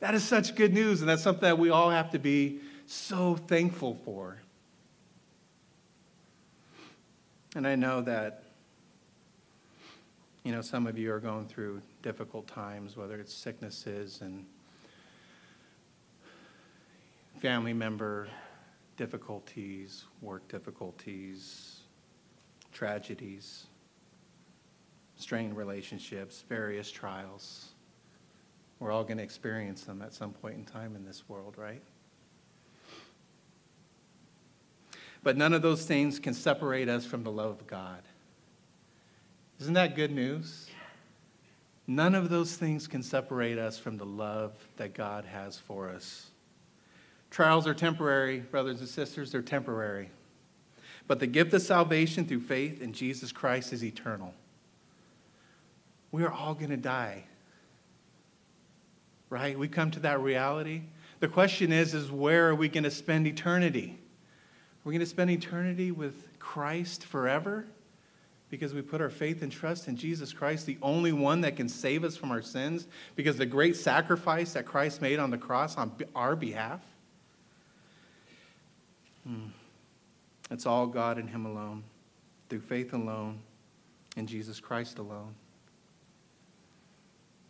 That 0.00 0.14
is 0.14 0.22
such 0.22 0.54
good 0.54 0.74
news, 0.74 1.00
and 1.00 1.08
that's 1.08 1.22
something 1.22 1.40
that 1.40 1.58
we 1.58 1.70
all 1.70 1.88
have 1.88 2.10
to 2.10 2.18
be 2.18 2.60
so 2.84 3.36
thankful 3.36 3.98
for. 4.04 4.42
And 7.56 7.66
I 7.66 7.76
know 7.76 8.02
that 8.02 8.43
you 10.44 10.52
know, 10.52 10.60
some 10.60 10.86
of 10.86 10.98
you 10.98 11.10
are 11.10 11.20
going 11.20 11.46
through 11.46 11.80
difficult 12.02 12.46
times, 12.46 12.98
whether 12.98 13.18
it's 13.18 13.32
sicknesses 13.32 14.20
and 14.20 14.44
family 17.40 17.72
member 17.72 18.28
difficulties, 18.98 20.04
work 20.20 20.46
difficulties, 20.48 21.80
tragedies, 22.72 23.66
strained 25.16 25.56
relationships, 25.56 26.44
various 26.46 26.90
trials. 26.90 27.70
We're 28.80 28.92
all 28.92 29.04
going 29.04 29.16
to 29.16 29.24
experience 29.24 29.84
them 29.84 30.02
at 30.02 30.12
some 30.12 30.32
point 30.32 30.56
in 30.56 30.64
time 30.66 30.94
in 30.94 31.06
this 31.06 31.26
world, 31.26 31.54
right? 31.56 31.82
But 35.22 35.38
none 35.38 35.54
of 35.54 35.62
those 35.62 35.86
things 35.86 36.18
can 36.18 36.34
separate 36.34 36.90
us 36.90 37.06
from 37.06 37.24
the 37.24 37.30
love 37.30 37.60
of 37.60 37.66
God. 37.66 38.02
Isn't 39.64 39.72
that 39.72 39.96
good 39.96 40.10
news? 40.10 40.66
None 41.86 42.14
of 42.14 42.28
those 42.28 42.54
things 42.54 42.86
can 42.86 43.02
separate 43.02 43.56
us 43.56 43.78
from 43.78 43.96
the 43.96 44.04
love 44.04 44.52
that 44.76 44.92
God 44.92 45.24
has 45.24 45.56
for 45.56 45.88
us. 45.88 46.26
Trials 47.30 47.66
are 47.66 47.72
temporary, 47.72 48.40
brothers 48.40 48.80
and 48.80 48.88
sisters, 48.90 49.32
they're 49.32 49.40
temporary. 49.40 50.10
But 51.06 51.18
the 51.18 51.26
gift 51.26 51.54
of 51.54 51.62
salvation 51.62 52.26
through 52.26 52.40
faith 52.40 52.82
in 52.82 52.92
Jesus 52.92 53.32
Christ 53.32 53.72
is 53.72 53.82
eternal. 53.82 54.34
We 56.12 56.24
are 56.24 56.30
all 56.30 56.52
going 56.52 56.68
to 56.68 56.76
die. 56.76 57.24
Right? 59.30 59.58
We 59.58 59.66
come 59.66 59.90
to 59.92 60.00
that 60.00 60.20
reality. 60.20 60.82
The 61.20 61.28
question 61.28 61.72
is 61.72 61.94
is 61.94 62.10
where 62.10 62.50
are 62.50 62.54
we 62.54 62.68
going 62.68 62.84
to 62.84 62.90
spend 62.90 63.26
eternity? 63.26 63.98
We're 64.84 64.92
going 64.92 65.00
to 65.00 65.06
spend 65.06 65.30
eternity 65.30 65.90
with 65.90 66.38
Christ 66.38 67.06
forever? 67.06 67.64
Because 68.50 68.74
we 68.74 68.82
put 68.82 69.00
our 69.00 69.10
faith 69.10 69.42
and 69.42 69.50
trust 69.50 69.88
in 69.88 69.96
Jesus 69.96 70.32
Christ, 70.32 70.66
the 70.66 70.78
only 70.82 71.12
one 71.12 71.40
that 71.40 71.56
can 71.56 71.68
save 71.68 72.04
us 72.04 72.16
from 72.16 72.30
our 72.30 72.42
sins, 72.42 72.86
because 73.16 73.36
the 73.36 73.46
great 73.46 73.76
sacrifice 73.76 74.52
that 74.52 74.66
Christ 74.66 75.02
made 75.02 75.18
on 75.18 75.30
the 75.30 75.38
cross 75.38 75.76
on 75.76 75.92
our 76.14 76.36
behalf. 76.36 76.80
Hmm. 79.26 79.46
It's 80.50 80.66
all 80.66 80.86
God 80.86 81.18
and 81.18 81.28
Him 81.28 81.46
alone, 81.46 81.82
through 82.48 82.60
faith 82.60 82.92
alone, 82.92 83.40
in 84.16 84.26
Jesus 84.26 84.60
Christ 84.60 84.98
alone. 84.98 85.34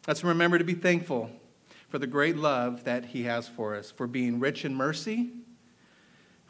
Let's 0.07 0.23
remember 0.23 0.59
to 0.59 0.65
be 0.65 0.75
thankful 0.75 1.31
for 1.89 1.99
the 1.99 2.07
great 2.07 2.37
love 2.37 2.85
that 2.85 3.07
He 3.07 3.25
has 3.25 3.49
for 3.49 3.75
us, 3.75 3.91
for 3.91 4.07
being 4.07 4.39
rich 4.39 4.65
in 4.65 4.75
mercy 4.75 5.31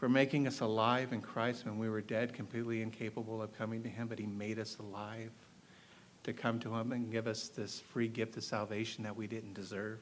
for 0.05 0.11
making 0.11 0.47
us 0.47 0.61
alive 0.61 1.15
in 1.15 1.23
Christ 1.23 1.65
when 1.65 1.79
we 1.79 1.89
were 1.89 2.03
dead, 2.03 2.35
completely 2.35 2.83
incapable 2.83 3.41
of 3.41 3.57
coming 3.57 3.83
to 3.83 3.89
Him, 3.89 4.07
but 4.07 4.19
He 4.19 4.27
made 4.27 4.59
us 4.59 4.77
alive 4.77 5.31
to 6.25 6.35
come 6.35 6.61
to 6.61 6.75
Him 6.75 6.93
and 6.93 7.11
give 7.11 7.27
us 7.27 7.49
this 7.49 7.81
free 7.81 8.07
gift 8.07 8.37
of 8.37 8.45
salvation 8.45 9.03
that 9.05 9.17
we 9.17 9.27
didn't 9.27 9.55
deserve. 9.55 10.01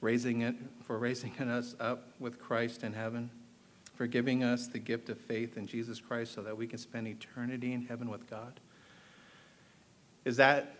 Raising 0.00 0.42
it, 0.42 0.54
for 0.84 1.00
raising 1.00 1.36
us 1.40 1.74
up 1.80 2.12
with 2.20 2.38
Christ 2.38 2.84
in 2.84 2.92
heaven, 2.92 3.28
for 3.96 4.06
giving 4.06 4.44
us 4.44 4.68
the 4.68 4.78
gift 4.78 5.08
of 5.08 5.18
faith 5.18 5.56
in 5.56 5.66
Jesus 5.66 5.98
Christ 5.98 6.32
so 6.32 6.42
that 6.42 6.56
we 6.56 6.68
can 6.68 6.78
spend 6.78 7.08
eternity 7.08 7.72
in 7.72 7.82
heaven 7.82 8.08
with 8.08 8.30
God. 8.30 8.60
Is 10.24 10.36
that 10.36 10.76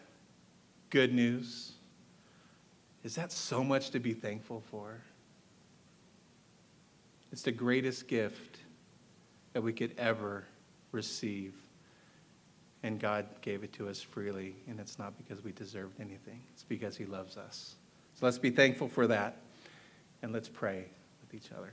good 0.90 1.12
news? 1.12 1.72
Is 3.02 3.16
that 3.16 3.32
so 3.32 3.64
much 3.64 3.90
to 3.90 3.98
be 3.98 4.12
thankful 4.12 4.62
for? 4.70 5.00
It's 7.32 7.42
the 7.42 7.52
greatest 7.52 8.08
gift 8.08 8.58
that 9.52 9.62
we 9.62 9.72
could 9.72 9.94
ever 9.98 10.44
receive. 10.92 11.54
And 12.82 12.98
God 12.98 13.26
gave 13.42 13.62
it 13.62 13.72
to 13.74 13.88
us 13.88 14.00
freely, 14.00 14.54
and 14.66 14.80
it's 14.80 14.98
not 14.98 15.12
because 15.18 15.44
we 15.44 15.52
deserved 15.52 16.00
anything, 16.00 16.40
it's 16.52 16.64
because 16.64 16.96
He 16.96 17.04
loves 17.04 17.36
us. 17.36 17.74
So 18.14 18.26
let's 18.26 18.38
be 18.38 18.50
thankful 18.50 18.88
for 18.88 19.06
that, 19.06 19.36
and 20.22 20.32
let's 20.32 20.48
pray 20.48 20.86
with 21.20 21.34
each 21.34 21.52
other. 21.52 21.72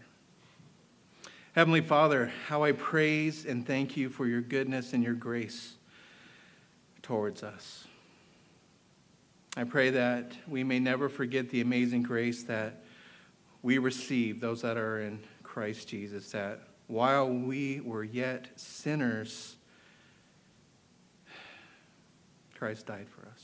Heavenly 1.53 1.81
Father, 1.81 2.31
how 2.47 2.63
I 2.63 2.73
praise 2.73 3.45
and 3.45 3.65
thank 3.65 3.97
you 3.97 4.09
for 4.09 4.27
your 4.27 4.41
goodness 4.41 4.93
and 4.93 5.03
your 5.03 5.15
grace 5.15 5.75
towards 7.01 7.41
us. 7.41 7.85
I 9.55 9.63
pray 9.63 9.89
that 9.89 10.33
we 10.47 10.63
may 10.63 10.79
never 10.79 11.09
forget 11.09 11.49
the 11.49 11.61
amazing 11.61 12.03
grace 12.03 12.43
that 12.43 12.83
we 13.63 13.79
receive, 13.79 14.39
those 14.39 14.61
that 14.61 14.77
are 14.77 15.01
in 15.01 15.19
Christ 15.57 15.87
Jesus, 15.87 16.29
that 16.33 16.59
while 16.85 17.27
we 17.27 17.79
were 17.79 18.03
yet 18.03 18.47
sinners, 18.57 19.55
Christ 22.53 22.85
died 22.85 23.07
for 23.09 23.27
us. 23.27 23.43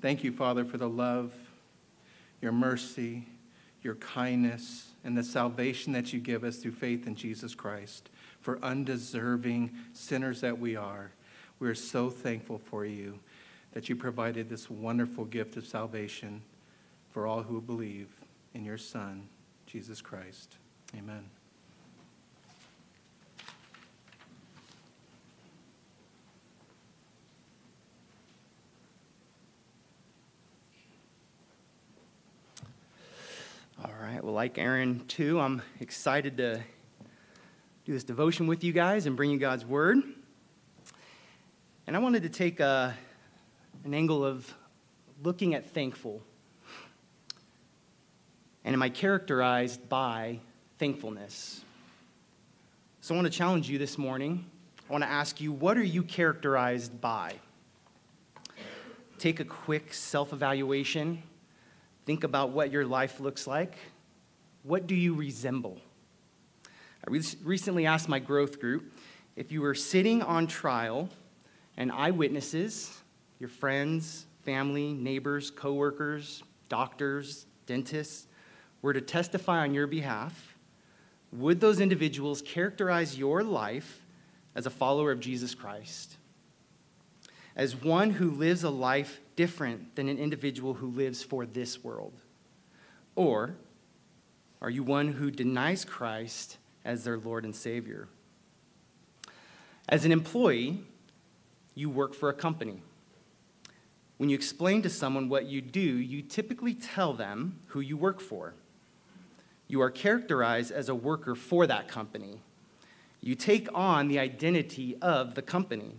Thank 0.00 0.22
you, 0.22 0.30
Father, 0.30 0.64
for 0.64 0.78
the 0.78 0.88
love, 0.88 1.32
your 2.40 2.52
mercy, 2.52 3.26
your 3.82 3.96
kindness, 3.96 4.92
and 5.02 5.18
the 5.18 5.24
salvation 5.24 5.92
that 5.94 6.12
you 6.12 6.20
give 6.20 6.44
us 6.44 6.58
through 6.58 6.74
faith 6.74 7.08
in 7.08 7.16
Jesus 7.16 7.52
Christ. 7.52 8.10
For 8.42 8.60
undeserving 8.62 9.72
sinners 9.92 10.40
that 10.42 10.60
we 10.60 10.76
are, 10.76 11.10
we 11.58 11.68
are 11.68 11.74
so 11.74 12.10
thankful 12.10 12.58
for 12.58 12.86
you 12.86 13.18
that 13.72 13.88
you 13.88 13.96
provided 13.96 14.48
this 14.48 14.70
wonderful 14.70 15.24
gift 15.24 15.56
of 15.56 15.66
salvation 15.66 16.42
for 17.10 17.26
all 17.26 17.42
who 17.42 17.60
believe 17.60 18.06
in 18.54 18.64
your 18.64 18.78
Son, 18.78 19.28
Jesus 19.66 20.00
Christ. 20.00 20.56
Amen. 20.96 21.28
All 33.84 33.90
right. 34.00 34.22
Well, 34.22 34.32
like 34.32 34.56
Aaron, 34.56 35.04
too, 35.08 35.40
I'm 35.40 35.60
excited 35.80 36.36
to 36.36 36.62
do 37.84 37.92
this 37.92 38.04
devotion 38.04 38.46
with 38.46 38.62
you 38.62 38.72
guys 38.72 39.06
and 39.06 39.16
bring 39.16 39.30
you 39.30 39.38
God's 39.38 39.66
Word. 39.66 39.98
And 41.86 41.94
I 41.94 41.98
wanted 41.98 42.22
to 42.22 42.30
take 42.30 42.60
a, 42.60 42.96
an 43.84 43.92
angle 43.92 44.24
of 44.24 44.54
looking 45.22 45.54
at 45.54 45.70
thankful. 45.70 46.22
And 48.64 48.74
am 48.74 48.82
I 48.82 48.88
characterized 48.88 49.88
by 49.88 50.40
thankfulness? 50.78 51.62
So 53.00 53.14
I 53.14 53.18
want 53.18 53.30
to 53.30 53.36
challenge 53.36 53.68
you 53.68 53.78
this 53.78 53.98
morning. 53.98 54.46
I 54.88 54.92
want 54.92 55.04
to 55.04 55.10
ask 55.10 55.40
you, 55.40 55.52
what 55.52 55.76
are 55.76 55.84
you 55.84 56.02
characterized 56.02 57.00
by? 57.00 57.34
Take 59.18 59.40
a 59.40 59.44
quick 59.44 59.92
self 59.92 60.32
evaluation. 60.32 61.22
Think 62.06 62.24
about 62.24 62.50
what 62.50 62.70
your 62.70 62.84
life 62.84 63.20
looks 63.20 63.46
like. 63.46 63.74
What 64.62 64.86
do 64.86 64.94
you 64.94 65.14
resemble? 65.14 65.78
I 67.06 67.10
re- 67.10 67.22
recently 67.42 67.86
asked 67.86 68.08
my 68.08 68.18
growth 68.18 68.60
group 68.60 68.92
if 69.36 69.52
you 69.52 69.60
were 69.60 69.74
sitting 69.74 70.22
on 70.22 70.46
trial 70.46 71.10
and 71.76 71.92
eyewitnesses, 71.92 73.02
your 73.38 73.48
friends, 73.48 74.26
family, 74.42 74.94
neighbors, 74.94 75.50
coworkers, 75.50 76.42
doctors, 76.68 77.46
dentists, 77.66 78.26
were 78.84 78.92
to 78.92 79.00
testify 79.00 79.60
on 79.60 79.72
your 79.72 79.86
behalf, 79.86 80.58
would 81.32 81.58
those 81.58 81.80
individuals 81.80 82.42
characterize 82.42 83.16
your 83.16 83.42
life 83.42 84.04
as 84.54 84.66
a 84.66 84.70
follower 84.70 85.10
of 85.10 85.20
Jesus 85.20 85.54
Christ? 85.54 86.18
As 87.56 87.74
one 87.74 88.10
who 88.10 88.30
lives 88.30 88.62
a 88.62 88.68
life 88.68 89.20
different 89.36 89.96
than 89.96 90.10
an 90.10 90.18
individual 90.18 90.74
who 90.74 90.88
lives 90.88 91.22
for 91.22 91.46
this 91.46 91.82
world? 91.82 92.12
Or 93.16 93.54
are 94.60 94.68
you 94.68 94.82
one 94.82 95.14
who 95.14 95.30
denies 95.30 95.86
Christ 95.86 96.58
as 96.84 97.04
their 97.04 97.16
Lord 97.16 97.46
and 97.46 97.56
Savior? 97.56 98.06
As 99.88 100.04
an 100.04 100.12
employee, 100.12 100.84
you 101.74 101.88
work 101.88 102.12
for 102.12 102.28
a 102.28 102.34
company. 102.34 102.82
When 104.18 104.28
you 104.28 104.36
explain 104.36 104.82
to 104.82 104.90
someone 104.90 105.30
what 105.30 105.46
you 105.46 105.62
do, 105.62 105.80
you 105.80 106.20
typically 106.20 106.74
tell 106.74 107.14
them 107.14 107.60
who 107.68 107.80
you 107.80 107.96
work 107.96 108.20
for. 108.20 108.52
You 109.68 109.80
are 109.82 109.90
characterized 109.90 110.70
as 110.70 110.88
a 110.88 110.94
worker 110.94 111.34
for 111.34 111.66
that 111.66 111.88
company. 111.88 112.40
You 113.20 113.34
take 113.34 113.68
on 113.74 114.08
the 114.08 114.18
identity 114.18 114.96
of 115.00 115.34
the 115.34 115.42
company. 115.42 115.96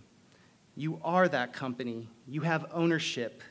You 0.76 1.00
are 1.02 1.26
that 1.28 1.52
company. 1.52 2.08
You 2.28 2.42
have 2.42 2.66
ownership 2.72 3.42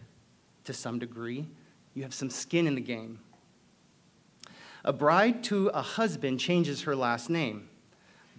to 0.63 0.73
some 0.73 0.99
degree. 0.99 1.47
You 1.93 2.03
have 2.03 2.13
some 2.13 2.29
skin 2.29 2.67
in 2.67 2.75
the 2.75 2.81
game. 2.81 3.19
A 4.83 4.93
bride 4.93 5.43
to 5.45 5.67
a 5.69 5.81
husband 5.81 6.39
changes 6.39 6.83
her 6.83 6.95
last 6.95 7.29
name. 7.29 7.69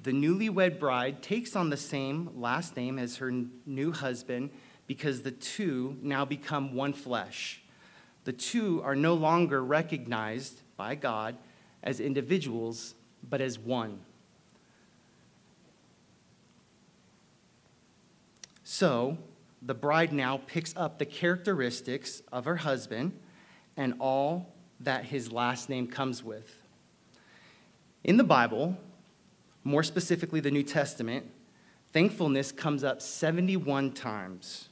The 0.03 0.13
newlywed 0.13 0.79
bride 0.79 1.23
takes 1.23 1.57
on 1.57 1.71
the 1.71 1.77
same 1.77 2.31
last 2.37 2.77
name 2.77 2.99
as 2.99 3.17
her 3.17 3.33
new 3.67 3.93
husband 3.93 4.51
because 4.87 5.23
the 5.23 5.33
two 5.33 5.97
now 6.01 6.25
become 6.25 6.75
one 6.75 6.93
flesh. 6.93 7.63
The 8.25 8.33
two 8.33 8.81
are 8.85 8.95
no 8.95 9.15
longer 9.15 9.65
recognized 9.65 10.63
by 10.77 10.95
God 10.95 11.37
as 11.87 12.01
individuals, 12.01 12.97
but 13.31 13.41
as 13.41 13.59
one. 13.59 14.01
So, 18.65 19.17
the 19.63 19.73
bride 19.73 20.13
now 20.13 20.41
picks 20.47 20.75
up 20.77 20.99
the 20.99 21.07
characteristics 21.07 22.23
of 22.33 22.45
her 22.45 22.57
husband 22.57 23.13
and 23.77 23.95
all 24.01 24.53
that 24.81 25.05
his 25.05 25.31
last 25.31 25.69
name 25.69 25.87
comes 25.87 26.23
with. 26.25 26.59
In 28.03 28.17
the 28.17 28.25
Bible, 28.25 28.77
more 29.63 29.85
specifically 29.85 30.41
the 30.41 30.51
New 30.51 30.65
Testament, 30.65 31.25
thankfulness 31.93 32.51
comes 32.51 32.83
up 32.83 33.01
71 33.01 33.93
times. 33.93 34.69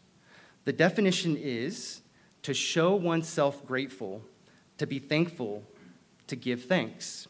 The 0.64 0.72
definition 0.72 1.36
is 1.36 2.02
to 2.42 2.52
show 2.52 2.94
oneself 2.94 3.64
grateful, 3.64 4.22
to 4.78 4.86
be 4.86 4.98
thankful, 4.98 5.62
to 6.26 6.36
give 6.36 6.64
thanks. 6.64 7.28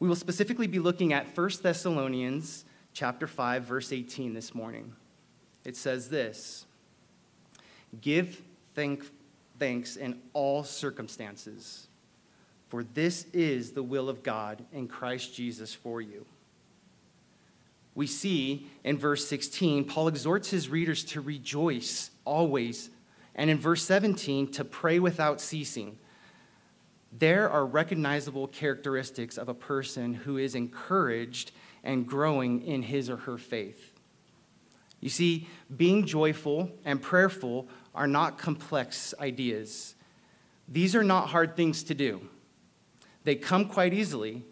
We 0.00 0.08
will 0.08 0.16
specifically 0.16 0.66
be 0.66 0.78
looking 0.78 1.12
at 1.12 1.36
1 1.36 1.50
Thessalonians 1.62 2.64
chapter 2.92 3.26
5 3.26 3.64
verse 3.64 3.92
18 3.92 4.34
this 4.34 4.54
morning. 4.54 4.94
It 5.64 5.76
says 5.76 6.08
this: 6.08 6.66
Give 8.00 8.42
thank, 8.74 9.04
thanks 9.58 9.96
in 9.96 10.20
all 10.32 10.64
circumstances, 10.64 11.86
for 12.68 12.82
this 12.82 13.26
is 13.32 13.72
the 13.72 13.82
will 13.82 14.08
of 14.08 14.22
God 14.22 14.64
in 14.72 14.88
Christ 14.88 15.34
Jesus 15.34 15.72
for 15.72 16.00
you. 16.00 16.26
We 17.94 18.06
see 18.06 18.66
in 18.84 18.96
verse 18.96 19.26
16, 19.26 19.84
Paul 19.84 20.08
exhorts 20.08 20.50
his 20.50 20.68
readers 20.68 21.04
to 21.04 21.20
rejoice 21.20 22.10
always, 22.24 22.90
and 23.34 23.50
in 23.50 23.58
verse 23.58 23.82
17, 23.84 24.50
to 24.52 24.64
pray 24.64 24.98
without 24.98 25.40
ceasing. 25.40 25.98
There 27.12 27.50
are 27.50 27.66
recognizable 27.66 28.48
characteristics 28.48 29.36
of 29.36 29.48
a 29.48 29.54
person 29.54 30.14
who 30.14 30.38
is 30.38 30.54
encouraged 30.54 31.52
and 31.84 32.06
growing 32.06 32.62
in 32.62 32.82
his 32.82 33.10
or 33.10 33.18
her 33.18 33.36
faith. 33.36 33.92
You 35.00 35.10
see, 35.10 35.48
being 35.76 36.06
joyful 36.06 36.70
and 36.84 37.02
prayerful 37.02 37.68
are 37.94 38.06
not 38.06 38.38
complex 38.38 39.12
ideas. 39.20 39.94
These 40.68 40.94
are 40.94 41.04
not 41.04 41.28
hard 41.28 41.56
things 41.56 41.82
to 41.84 41.94
do. 41.94 42.28
They 43.24 43.34
come 43.34 43.66
quite 43.66 43.92
easily. 43.92 44.44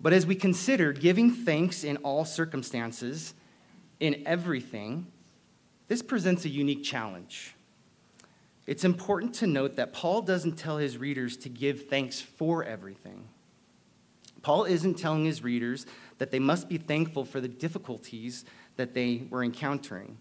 But 0.00 0.12
as 0.12 0.26
we 0.26 0.36
consider 0.36 0.92
giving 0.92 1.32
thanks 1.32 1.82
in 1.82 1.96
all 1.98 2.24
circumstances, 2.24 3.34
in 3.98 4.22
everything, 4.26 5.06
this 5.88 6.02
presents 6.02 6.44
a 6.44 6.48
unique 6.48 6.84
challenge. 6.84 7.54
It's 8.68 8.84
important 8.84 9.34
to 9.36 9.46
note 9.46 9.76
that 9.76 9.94
Paul 9.94 10.20
doesn't 10.20 10.58
tell 10.58 10.76
his 10.76 10.98
readers 10.98 11.38
to 11.38 11.48
give 11.48 11.88
thanks 11.88 12.20
for 12.20 12.62
everything. 12.62 13.26
Paul 14.42 14.64
isn't 14.64 14.98
telling 14.98 15.24
his 15.24 15.42
readers 15.42 15.86
that 16.18 16.30
they 16.30 16.38
must 16.38 16.68
be 16.68 16.76
thankful 16.76 17.24
for 17.24 17.40
the 17.40 17.48
difficulties 17.48 18.44
that 18.76 18.92
they 18.92 19.26
were 19.30 19.42
encountering. 19.42 20.18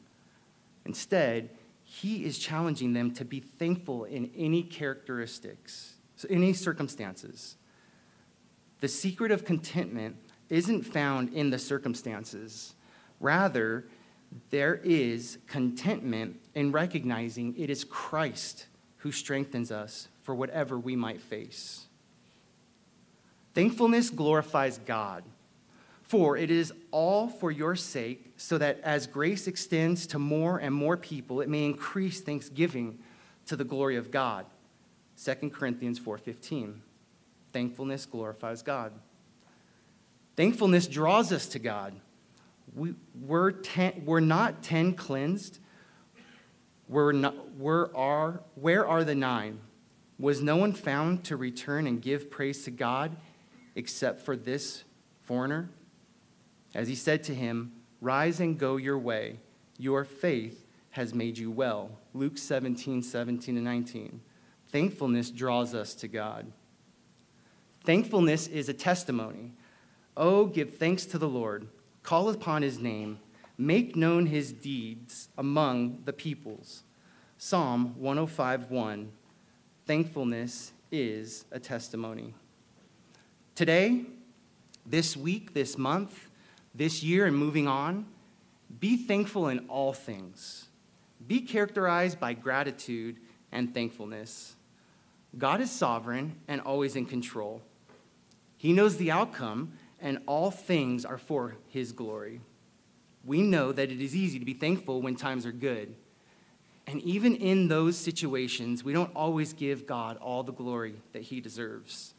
Instead, 0.86 1.50
he 1.84 2.24
is 2.24 2.40
challenging 2.40 2.94
them 2.94 3.12
to 3.16 3.26
be 3.26 3.42
thankful 3.42 4.06
in 4.06 4.32
any 4.34 4.64
characteristics, 4.64 5.96
any 6.30 6.54
circumstances. 6.54 7.58
The 8.80 8.88
secret 8.88 9.32
of 9.32 9.44
contentment 9.44 10.16
isn't 10.48 10.84
found 10.84 11.34
in 11.34 11.50
the 11.50 11.60
circumstances. 11.60 12.76
Rather, 13.20 13.90
there 14.50 14.76
is 14.76 15.38
contentment 15.48 16.40
in 16.56 16.72
recognizing 16.72 17.56
it 17.58 17.70
is 17.70 17.84
Christ 17.84 18.68
who 18.98 19.12
strengthens 19.12 19.72
us 19.72 20.08
for 20.22 20.36
whatever 20.36 20.78
we 20.78 20.96
might 20.96 21.22
face. 21.22 21.86
Thankfulness 23.54 24.10
glorifies 24.10 24.78
God, 24.78 25.24
for 26.04 26.38
it 26.38 26.52
is 26.52 26.74
all 26.92 27.28
for 27.28 27.52
your 27.52 27.76
sake, 27.76 28.34
so 28.38 28.58
that 28.58 28.80
as 28.82 29.08
grace 29.08 29.48
extends 29.48 30.06
to 30.08 30.20
more 30.20 30.58
and 30.58 30.74
more 30.74 30.96
people, 30.96 31.42
it 31.42 31.50
may 31.50 31.66
increase 31.66 32.22
thanksgiving 32.22 33.00
to 33.46 33.56
the 33.56 33.64
glory 33.64 33.96
of 33.96 34.12
God. 34.12 34.46
2 35.18 35.52
Corinthians 35.52 36.00
4:15. 36.00 36.82
Thankfulness 37.52 38.06
glorifies 38.06 38.62
God. 38.62 38.94
Thankfulness 40.36 40.88
draws 40.88 41.32
us 41.32 41.48
to 41.48 41.60
God. 41.60 42.00
We, 42.78 42.94
we're, 43.20 43.52
ten, 43.52 44.04
we're 44.06 44.20
not 44.20 44.62
ten 44.62 44.94
cleansed. 44.94 45.60
We're 46.88 47.12
not, 47.12 47.56
we're 47.58 47.94
are, 47.96 48.42
where 48.56 48.88
are 48.88 49.04
the 49.04 49.16
nine? 49.16 49.60
Was 50.20 50.42
no 50.42 50.58
one 50.58 50.74
found 50.74 51.24
to 51.26 51.36
return 51.36 51.88
and 51.88 52.02
give 52.02 52.30
praise 52.30 52.64
to 52.64 52.72
God 52.72 53.18
except 53.76 54.22
for 54.22 54.36
this 54.38 54.84
foreigner? 55.24 55.70
As 56.76 56.88
he 56.88 56.96
said 56.96 57.24
to 57.24 57.36
him, 57.36 57.74
Rise 58.00 58.40
and 58.40 58.58
go 58.58 58.78
your 58.78 59.00
way. 59.00 59.40
Your 59.80 60.04
faith 60.04 60.66
has 60.92 61.14
made 61.14 61.38
you 61.38 61.50
well. 61.50 61.90
Luke 62.14 62.38
17, 62.38 63.02
17 63.02 63.56
and 63.56 63.66
19. 63.66 64.22
Thankfulness 64.70 65.32
draws 65.32 65.74
us 65.74 65.96
to 65.96 66.08
God. 66.08 66.52
Thankfulness 67.84 68.48
is 68.48 68.70
a 68.70 68.74
testimony. 68.74 69.54
Oh, 70.16 70.46
give 70.46 70.76
thanks 70.78 71.06
to 71.08 71.18
the 71.18 71.28
Lord, 71.28 71.68
call 72.08 72.30
upon 72.30 72.62
his 72.62 72.80
name, 72.80 73.20
make 73.58 73.94
known 73.94 74.28
his 74.28 74.54
deeds 74.54 75.28
among 75.38 76.02
the 76.06 76.14
peoples. 76.14 76.84
Psalm 77.38 77.94
105:1. 78.00 79.12
Thankfulness 79.86 80.72
is 80.90 81.44
a 81.52 81.60
testimony. 81.60 82.34
Today, 83.56 84.06
this 84.86 85.18
week, 85.18 85.54
this 85.54 85.78
month, 85.78 86.30
this 86.74 87.04
year, 87.04 87.26
and 87.26 87.36
moving 87.36 87.68
on, 87.68 88.06
be 88.80 88.96
thankful 88.96 89.50
in 89.50 89.68
all 89.68 89.92
things. 89.92 90.70
Be 91.28 91.42
characterized 91.42 92.22
by 92.22 92.32
gratitude 92.32 93.18
and 93.52 93.74
thankfulness. 93.74 94.56
God 95.38 95.60
is 95.60 95.70
sovereign 95.70 96.38
and 96.48 96.62
always 96.62 96.96
in 96.96 97.06
control. 97.06 97.62
He 98.56 98.72
knows 98.72 98.96
the 98.96 99.12
outcome, 99.12 99.74
and 100.00 100.20
all 100.26 100.52
things 100.52 101.06
are 101.06 101.18
for 101.18 101.56
his 101.70 101.92
glory. 101.92 102.42
we 103.24 103.42
know 103.42 103.74
that 103.74 103.92
it 103.92 104.00
is 104.00 104.16
easy 104.16 104.40
to 104.40 104.46
be 104.46 104.54
thankful 104.54 105.02
when 105.02 105.16
times 105.16 105.46
are 105.46 105.52
good. 105.52 105.94
And 106.86 107.02
even 107.02 107.36
in 107.36 107.68
those 107.68 107.98
situations, 107.98 108.84
we 108.86 108.94
don't 108.94 109.14
always 109.14 109.52
give 109.52 109.86
God 109.86 110.16
all 110.18 110.44
the 110.44 110.54
glory 110.54 110.96
that 111.12 111.24
he 111.24 111.42
deserves. 111.42 112.14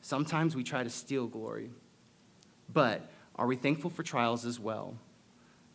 Sometimes 0.00 0.54
we 0.54 0.62
try 0.62 0.84
to 0.84 0.90
steal 0.90 1.26
glory. 1.26 1.70
But 2.72 3.10
are 3.34 3.48
we 3.48 3.56
thankful 3.56 3.90
for 3.90 4.04
trials 4.04 4.44
as 4.46 4.60
well? 4.60 4.94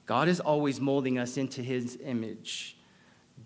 God 0.05 0.29
is 0.29 0.39
always 0.39 0.79
molding 0.79 1.19
us 1.19 1.35
into 1.35 1.61
his 1.61 1.99
image. 2.03 2.77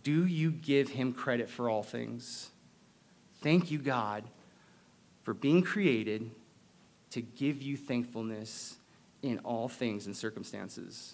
Do 0.03 0.27
you 0.27 0.51
give 0.51 0.89
him 0.89 1.13
credit 1.13 1.49
for 1.49 1.69
all 1.69 1.83
things? 1.83 2.51
Thank 3.41 3.71
you, 3.71 3.79
God, 3.79 4.25
for 5.23 5.33
being 5.33 5.63
created 5.63 6.29
to 7.13 7.21
give 7.21 7.61
you 7.61 7.77
thankfulness 7.77 8.77
in 9.21 9.37
all 9.39 9.69
things 9.69 10.07
and 10.07 10.17
circumstances. 10.17 11.13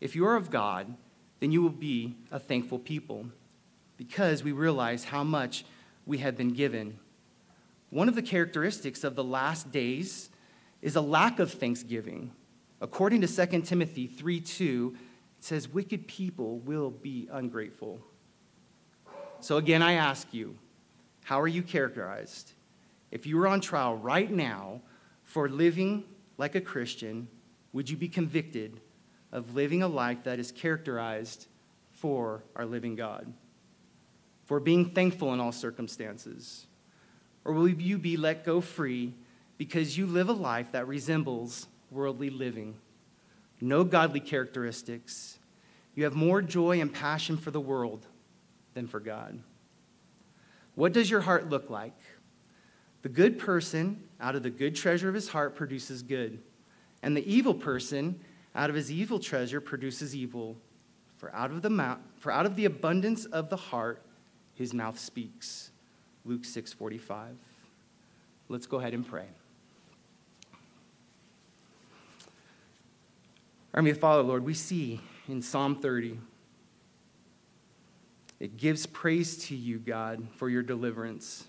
If 0.00 0.14
you 0.14 0.24
are 0.26 0.36
of 0.36 0.48
God, 0.48 0.94
then 1.40 1.50
you 1.50 1.60
will 1.60 1.70
be 1.70 2.14
a 2.30 2.38
thankful 2.38 2.78
people 2.78 3.26
because 3.96 4.44
we 4.44 4.52
realize 4.52 5.04
how 5.04 5.24
much 5.24 5.64
we 6.06 6.18
have 6.18 6.36
been 6.36 6.52
given. 6.52 7.00
One 7.90 8.08
of 8.08 8.14
the 8.14 8.22
characteristics 8.22 9.02
of 9.02 9.16
the 9.16 9.24
last 9.24 9.72
days 9.72 10.30
is 10.82 10.94
a 10.94 11.00
lack 11.00 11.40
of 11.40 11.50
thanksgiving. 11.50 12.30
According 12.80 13.22
to 13.22 13.46
2 13.46 13.62
Timothy 13.62 14.06
3 14.06 14.40
2, 14.40 14.96
it 15.38 15.44
says, 15.44 15.68
Wicked 15.68 16.06
people 16.06 16.58
will 16.60 16.90
be 16.90 17.28
ungrateful. 17.32 17.98
So 19.40 19.56
again, 19.56 19.82
I 19.82 19.94
ask 19.94 20.32
you, 20.32 20.56
how 21.24 21.40
are 21.40 21.48
you 21.48 21.62
characterized? 21.62 22.52
If 23.14 23.26
you 23.26 23.36
were 23.36 23.46
on 23.46 23.60
trial 23.60 23.96
right 23.96 24.28
now 24.28 24.80
for 25.22 25.48
living 25.48 26.02
like 26.36 26.56
a 26.56 26.60
Christian, 26.60 27.28
would 27.72 27.88
you 27.88 27.96
be 27.96 28.08
convicted 28.08 28.80
of 29.30 29.54
living 29.54 29.84
a 29.84 29.88
life 29.88 30.24
that 30.24 30.40
is 30.40 30.50
characterized 30.50 31.46
for 31.92 32.42
our 32.56 32.66
living 32.66 32.96
God? 32.96 33.32
For 34.46 34.58
being 34.58 34.90
thankful 34.90 35.32
in 35.32 35.38
all 35.38 35.52
circumstances? 35.52 36.66
Or 37.44 37.52
will 37.52 37.68
you 37.68 37.98
be 37.98 38.16
let 38.16 38.44
go 38.44 38.60
free 38.60 39.14
because 39.58 39.96
you 39.96 40.06
live 40.06 40.28
a 40.28 40.32
life 40.32 40.72
that 40.72 40.88
resembles 40.88 41.68
worldly 41.92 42.30
living? 42.30 42.74
No 43.60 43.84
godly 43.84 44.20
characteristics. 44.20 45.38
You 45.94 46.02
have 46.02 46.14
more 46.14 46.42
joy 46.42 46.80
and 46.80 46.92
passion 46.92 47.36
for 47.36 47.52
the 47.52 47.60
world 47.60 48.06
than 48.74 48.88
for 48.88 48.98
God. 48.98 49.38
What 50.74 50.92
does 50.92 51.08
your 51.08 51.20
heart 51.20 51.48
look 51.48 51.70
like? 51.70 51.94
The 53.04 53.10
good 53.10 53.38
person, 53.38 54.02
out 54.18 54.34
of 54.34 54.42
the 54.42 54.50
good 54.50 54.74
treasure 54.74 55.10
of 55.10 55.14
his 55.14 55.28
heart, 55.28 55.54
produces 55.54 56.02
good. 56.02 56.38
And 57.02 57.14
the 57.14 57.30
evil 57.30 57.52
person, 57.52 58.18
out 58.54 58.70
of 58.70 58.76
his 58.76 58.90
evil 58.90 59.18
treasure, 59.18 59.60
produces 59.60 60.16
evil. 60.16 60.56
For 61.18 61.32
out 61.34 61.50
of 61.50 61.60
the, 61.60 61.68
mouth, 61.68 61.98
for 62.16 62.32
out 62.32 62.46
of 62.46 62.56
the 62.56 62.64
abundance 62.64 63.26
of 63.26 63.50
the 63.50 63.58
heart, 63.58 64.00
his 64.54 64.72
mouth 64.72 64.98
speaks. 64.98 65.70
Luke 66.24 66.46
6 66.46 66.72
45. 66.72 67.36
Let's 68.48 68.66
go 68.66 68.78
ahead 68.78 68.94
and 68.94 69.06
pray. 69.06 69.26
Our 73.74 73.82
Heavenly 73.82 73.92
Father, 73.92 74.22
Lord, 74.22 74.46
we 74.46 74.54
see 74.54 74.98
in 75.28 75.42
Psalm 75.42 75.76
30, 75.76 76.18
it 78.40 78.56
gives 78.56 78.86
praise 78.86 79.36
to 79.48 79.54
you, 79.54 79.78
God, 79.78 80.26
for 80.36 80.48
your 80.48 80.62
deliverance. 80.62 81.44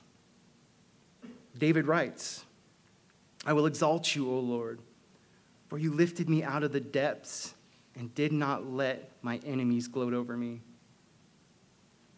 David 1.58 1.88
writes, 1.88 2.46
I 3.46 3.54
will 3.54 3.66
exalt 3.66 4.16
you, 4.16 4.30
O 4.30 4.40
Lord, 4.40 4.80
for 5.70 5.78
you 5.78 5.94
lifted 5.94 6.30
me 6.30 6.44
out 6.44 6.64
of 6.64 6.72
the 6.72 6.80
depths 6.80 7.54
and 7.96 8.14
did 8.14 8.32
not 8.32 8.70
let 8.70 9.12
my 9.22 9.40
enemies 9.46 9.88
gloat 9.88 10.14
over 10.14 10.36
me. 10.36 10.62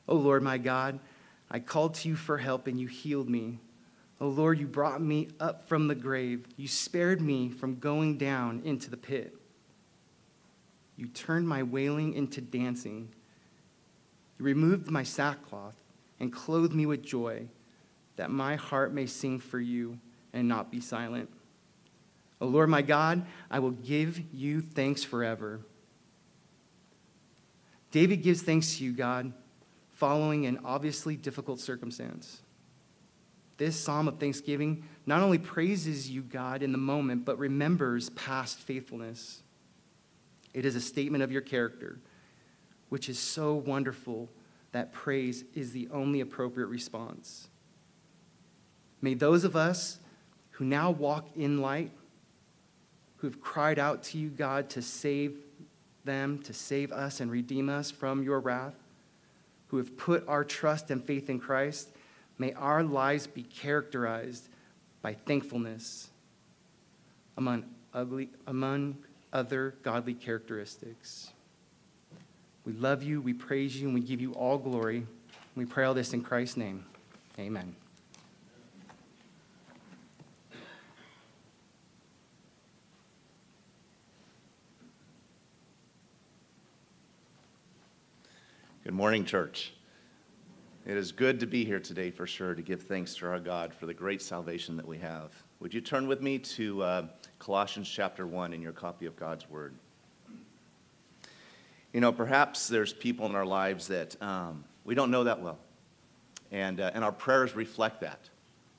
O 0.07 0.15
Lord, 0.15 0.41
my 0.41 0.57
God, 0.57 0.99
I 1.51 1.59
called 1.59 1.95
to 1.95 2.09
you 2.09 2.15
for 2.15 2.37
help 2.37 2.67
and 2.67 2.79
you 2.79 2.87
healed 2.87 3.29
me. 3.29 3.59
O 4.19 4.27
Lord, 4.27 4.59
you 4.59 4.65
brought 4.65 5.01
me 5.01 5.27
up 5.39 5.67
from 5.67 5.87
the 5.87 5.95
grave. 5.95 6.47
You 6.55 6.67
spared 6.67 7.21
me 7.21 7.49
from 7.49 7.75
going 7.75 8.17
down 8.17 8.61
into 8.65 8.89
the 8.89 8.97
pit. 8.97 9.35
You 10.95 11.07
turned 11.07 11.47
my 11.47 11.61
wailing 11.61 12.13
into 12.13 12.41
dancing. 12.41 13.09
You 14.39 14.45
removed 14.45 14.89
my 14.89 15.03
sackcloth 15.03 15.75
and 16.19 16.33
clothed 16.33 16.73
me 16.73 16.87
with 16.87 17.03
joy 17.03 17.47
that 18.17 18.29
my 18.29 18.55
heart 18.55 18.93
may 18.93 19.05
sing 19.05 19.39
for 19.39 19.59
you 19.59 19.97
and 20.33 20.47
not 20.47 20.69
be 20.69 20.81
silent. 20.81 21.29
O 22.39 22.45
Lord 22.47 22.69
my 22.69 22.81
God, 22.81 23.25
I 23.49 23.59
will 23.59 23.71
give 23.71 24.21
you 24.33 24.61
thanks 24.61 25.03
forever. 25.03 25.61
David 27.91 28.21
gives 28.21 28.41
thanks 28.41 28.77
to 28.77 28.83
you, 28.83 28.91
God, 28.91 29.33
following 29.93 30.45
an 30.45 30.59
obviously 30.63 31.15
difficult 31.15 31.59
circumstance. 31.59 32.41
This 33.57 33.79
psalm 33.79 34.07
of 34.07 34.19
thanksgiving 34.19 34.83
not 35.07 35.21
only 35.21 35.39
praises 35.39 36.09
you, 36.09 36.21
God, 36.21 36.61
in 36.61 36.71
the 36.71 36.77
moment, 36.77 37.25
but 37.25 37.39
remembers 37.39 38.09
past 38.11 38.59
faithfulness. 38.59 39.41
It 40.53 40.65
is 40.65 40.75
a 40.75 40.81
statement 40.81 41.23
of 41.23 41.31
your 41.31 41.41
character, 41.41 41.99
which 42.89 43.09
is 43.09 43.17
so 43.17 43.55
wonderful 43.55 44.29
that 44.73 44.93
praise 44.93 45.43
is 45.55 45.71
the 45.71 45.87
only 45.91 46.19
appropriate 46.19 46.67
response. 46.67 47.49
May 49.01 49.13
those 49.13 49.43
of 49.43 49.55
us 49.55 49.99
who 50.51 50.65
now 50.65 50.91
walk 50.91 51.27
in 51.35 51.61
light, 51.61 51.91
who've 53.17 53.39
cried 53.41 53.79
out 53.79 54.03
to 54.03 54.17
you, 54.17 54.29
God, 54.29 54.69
to 54.71 54.81
save 54.81 55.37
them, 56.03 56.39
to 56.43 56.53
save 56.53 56.91
us 56.91 57.19
and 57.19 57.29
redeem 57.29 57.69
us 57.69 57.91
from 57.91 58.23
your 58.23 58.39
wrath, 58.39 58.73
who 59.67 59.77
have 59.77 59.97
put 59.97 60.27
our 60.27 60.43
trust 60.43 60.89
and 60.89 61.03
faith 61.03 61.29
in 61.29 61.39
Christ, 61.39 61.89
may 62.37 62.53
our 62.53 62.83
lives 62.83 63.27
be 63.27 63.43
characterized 63.43 64.47
by 65.01 65.13
thankfulness 65.13 66.09
among, 67.37 67.65
ugly, 67.93 68.29
among 68.47 68.97
other 69.31 69.75
godly 69.83 70.13
characteristics. 70.13 71.31
We 72.65 72.73
love 72.73 73.03
you, 73.03 73.21
we 73.21 73.33
praise 73.33 73.79
you, 73.79 73.87
and 73.87 73.93
we 73.93 74.01
give 74.01 74.21
you 74.21 74.33
all 74.33 74.57
glory. 74.57 75.05
We 75.55 75.65
pray 75.65 75.85
all 75.85 75.93
this 75.93 76.13
in 76.13 76.21
Christ's 76.21 76.57
name. 76.57 76.85
Amen. 77.39 77.75
Good 88.87 88.93
morning, 88.93 89.25
church. 89.25 89.73
It 90.85 90.95
is 90.95 91.11
good 91.11 91.41
to 91.41 91.45
be 91.45 91.65
here 91.65 91.81
today 91.81 92.09
for 92.09 92.25
sure 92.25 92.55
to 92.55 92.61
give 92.61 92.83
thanks 92.83 93.15
to 93.15 93.27
our 93.27 93.37
God 93.37 93.73
for 93.73 93.85
the 93.85 93.93
great 93.93 94.21
salvation 94.21 94.77
that 94.77 94.87
we 94.87 94.97
have. 94.99 95.33
Would 95.59 95.73
you 95.73 95.81
turn 95.81 96.07
with 96.07 96.21
me 96.21 96.39
to 96.39 96.81
uh, 96.81 97.07
Colossians 97.37 97.89
chapter 97.89 98.25
1 98.25 98.53
in 98.53 98.61
your 98.61 98.71
copy 98.71 99.05
of 99.05 99.17
God's 99.17 99.49
Word? 99.49 99.75
You 101.91 101.99
know, 101.99 102.13
perhaps 102.13 102.69
there's 102.69 102.93
people 102.93 103.25
in 103.25 103.35
our 103.35 103.45
lives 103.45 103.89
that 103.89 104.15
um, 104.23 104.63
we 104.85 104.95
don't 104.95 105.11
know 105.11 105.25
that 105.25 105.41
well. 105.41 105.59
And, 106.53 106.79
uh, 106.79 106.91
and 106.93 107.03
our 107.03 107.11
prayers 107.11 107.57
reflect 107.57 107.99
that, 107.99 108.29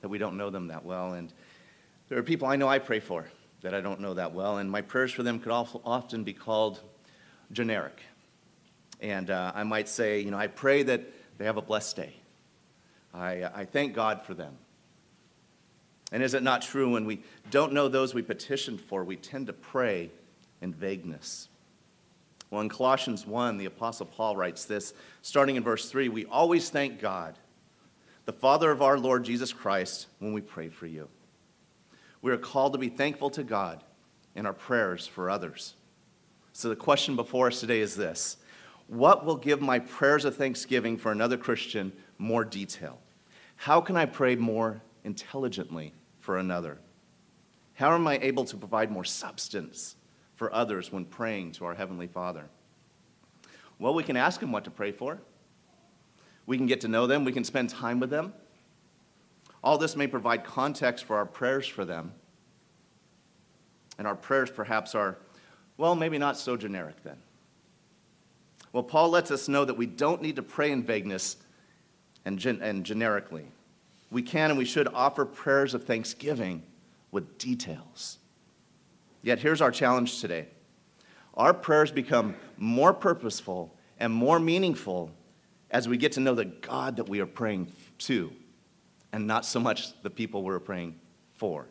that 0.01 0.09
we 0.09 0.17
don't 0.17 0.37
know 0.37 0.49
them 0.49 0.69
that 0.69 0.83
well. 0.83 1.13
And 1.13 1.31
there 2.07 2.17
are 2.17 2.23
people 2.23 2.47
I 2.47 2.55
know 2.55 2.67
I 2.67 2.79
pray 2.79 2.99
for 2.99 3.27
that 3.61 3.75
I 3.75 3.81
don't 3.81 3.99
know 3.99 4.15
that 4.15 4.33
well. 4.33 4.57
And 4.57 4.71
my 4.71 4.81
prayers 4.81 5.11
for 5.11 5.21
them 5.21 5.39
could 5.39 5.51
often 5.51 6.23
be 6.23 6.33
called 6.33 6.81
generic. 7.51 8.01
And 9.01 9.29
uh, 9.29 9.51
I 9.55 9.63
might 9.63 9.87
say, 9.87 10.19
you 10.19 10.31
know, 10.31 10.37
I 10.37 10.47
pray 10.47 10.83
that 10.83 11.01
they 11.37 11.45
have 11.45 11.57
a 11.57 11.61
blessed 11.61 11.95
day. 11.95 12.13
I, 13.13 13.43
I 13.53 13.65
thank 13.65 13.93
God 13.93 14.23
for 14.23 14.33
them. 14.33 14.57
And 16.11 16.23
is 16.23 16.33
it 16.33 16.43
not 16.43 16.61
true 16.61 16.91
when 16.91 17.05
we 17.05 17.21
don't 17.51 17.73
know 17.73 17.87
those 17.87 18.13
we 18.13 18.21
petitioned 18.21 18.81
for, 18.81 19.03
we 19.03 19.15
tend 19.15 19.47
to 19.47 19.53
pray 19.53 20.11
in 20.61 20.73
vagueness? 20.73 21.47
Well, 22.49 22.61
in 22.61 22.69
Colossians 22.69 23.27
1, 23.27 23.57
the 23.57 23.65
Apostle 23.65 24.07
Paul 24.07 24.35
writes 24.35 24.65
this, 24.65 24.93
starting 25.21 25.55
in 25.55 25.63
verse 25.63 25.89
3 25.89 26.09
We 26.09 26.25
always 26.25 26.69
thank 26.69 26.99
God, 26.99 27.37
the 28.25 28.33
Father 28.33 28.71
of 28.71 28.81
our 28.81 28.97
Lord 28.97 29.23
Jesus 29.23 29.53
Christ, 29.53 30.07
when 30.17 30.33
we 30.33 30.41
pray 30.41 30.69
for 30.69 30.87
you. 30.87 31.07
We 32.21 32.31
are 32.31 32.37
called 32.37 32.73
to 32.73 32.79
be 32.79 32.89
thankful 32.89 33.29
to 33.31 33.43
God 33.43 33.83
in 34.35 34.45
our 34.45 34.53
prayers 34.53 35.05
for 35.05 35.29
others. 35.29 35.75
So 36.53 36.69
the 36.69 36.75
question 36.75 37.15
before 37.15 37.47
us 37.47 37.59
today 37.59 37.79
is 37.79 37.95
this 37.95 38.37
what 38.89 39.23
will 39.23 39.35
give 39.35 39.61
my 39.61 39.77
prayers 39.77 40.25
of 40.25 40.35
thanksgiving 40.35 40.97
for 40.97 41.11
another 41.11 41.37
Christian 41.37 41.93
more 42.17 42.43
detail? 42.43 42.99
How 43.55 43.81
can 43.81 43.95
I 43.95 44.05
pray 44.05 44.35
more 44.35 44.81
intelligently 45.03 45.93
for 46.19 46.39
another? 46.39 46.79
How 47.75 47.93
am 47.93 48.07
I 48.07 48.17
able 48.17 48.45
to 48.45 48.57
provide 48.57 48.91
more 48.91 49.05
substance 49.05 49.95
for 50.35 50.51
others 50.53 50.91
when 50.91 51.05
praying 51.05 51.51
to 51.53 51.65
our 51.65 51.75
Heavenly 51.75 52.07
Father? 52.07 52.45
Well, 53.77 53.93
we 53.93 54.03
can 54.03 54.17
ask 54.17 54.41
Him 54.41 54.51
what 54.51 54.63
to 54.63 54.71
pray 54.71 54.91
for. 54.91 55.19
We 56.47 56.57
can 56.57 56.65
get 56.65 56.81
to 56.81 56.87
know 56.87 57.05
them. 57.05 57.23
We 57.23 57.31
can 57.31 57.43
spend 57.43 57.69
time 57.69 57.99
with 57.99 58.09
them. 58.09 58.33
All 59.63 59.77
this 59.77 59.95
may 59.95 60.07
provide 60.07 60.43
context 60.43 61.05
for 61.05 61.15
our 61.15 61.25
prayers 61.27 61.67
for 61.67 61.85
them. 61.85 62.13
And 63.99 64.07
our 64.07 64.15
prayers 64.15 64.49
perhaps 64.49 64.95
are 64.95 65.19
Well, 65.77 65.95
maybe 65.95 66.17
not 66.17 66.37
so 66.37 66.57
generic 66.57 67.03
then. 67.03 67.17
Well, 68.71 68.83
Paul 68.83 69.09
lets 69.09 69.31
us 69.31 69.47
know 69.47 69.65
that 69.65 69.75
we 69.75 69.85
don't 69.85 70.21
need 70.21 70.35
to 70.35 70.43
pray 70.43 70.71
in 70.71 70.83
vagueness 70.83 71.37
and, 72.25 72.37
gen- 72.37 72.61
and 72.61 72.85
generically. 72.85 73.45
We 74.11 74.21
can 74.21 74.51
and 74.51 74.57
we 74.57 74.65
should 74.65 74.87
offer 74.87 75.25
prayers 75.25 75.73
of 75.73 75.85
thanksgiving 75.85 76.63
with 77.11 77.37
details. 77.37 78.19
Yet 79.21 79.39
here's 79.39 79.61
our 79.61 79.71
challenge 79.71 80.21
today 80.21 80.47
our 81.35 81.53
prayers 81.53 81.91
become 81.91 82.35
more 82.57 82.93
purposeful 82.93 83.73
and 83.97 84.11
more 84.11 84.39
meaningful 84.39 85.11
as 85.71 85.87
we 85.87 85.95
get 85.95 86.13
to 86.13 86.19
know 86.19 86.35
the 86.35 86.45
God 86.45 86.97
that 86.97 87.07
we 87.07 87.21
are 87.21 87.25
praying 87.25 87.71
to 87.99 88.31
and 89.13 89.25
not 89.25 89.45
so 89.45 89.59
much 89.59 89.99
the 90.01 90.09
people 90.09 90.43
we're 90.43 90.59
praying 90.59 90.99
for. 91.35 91.67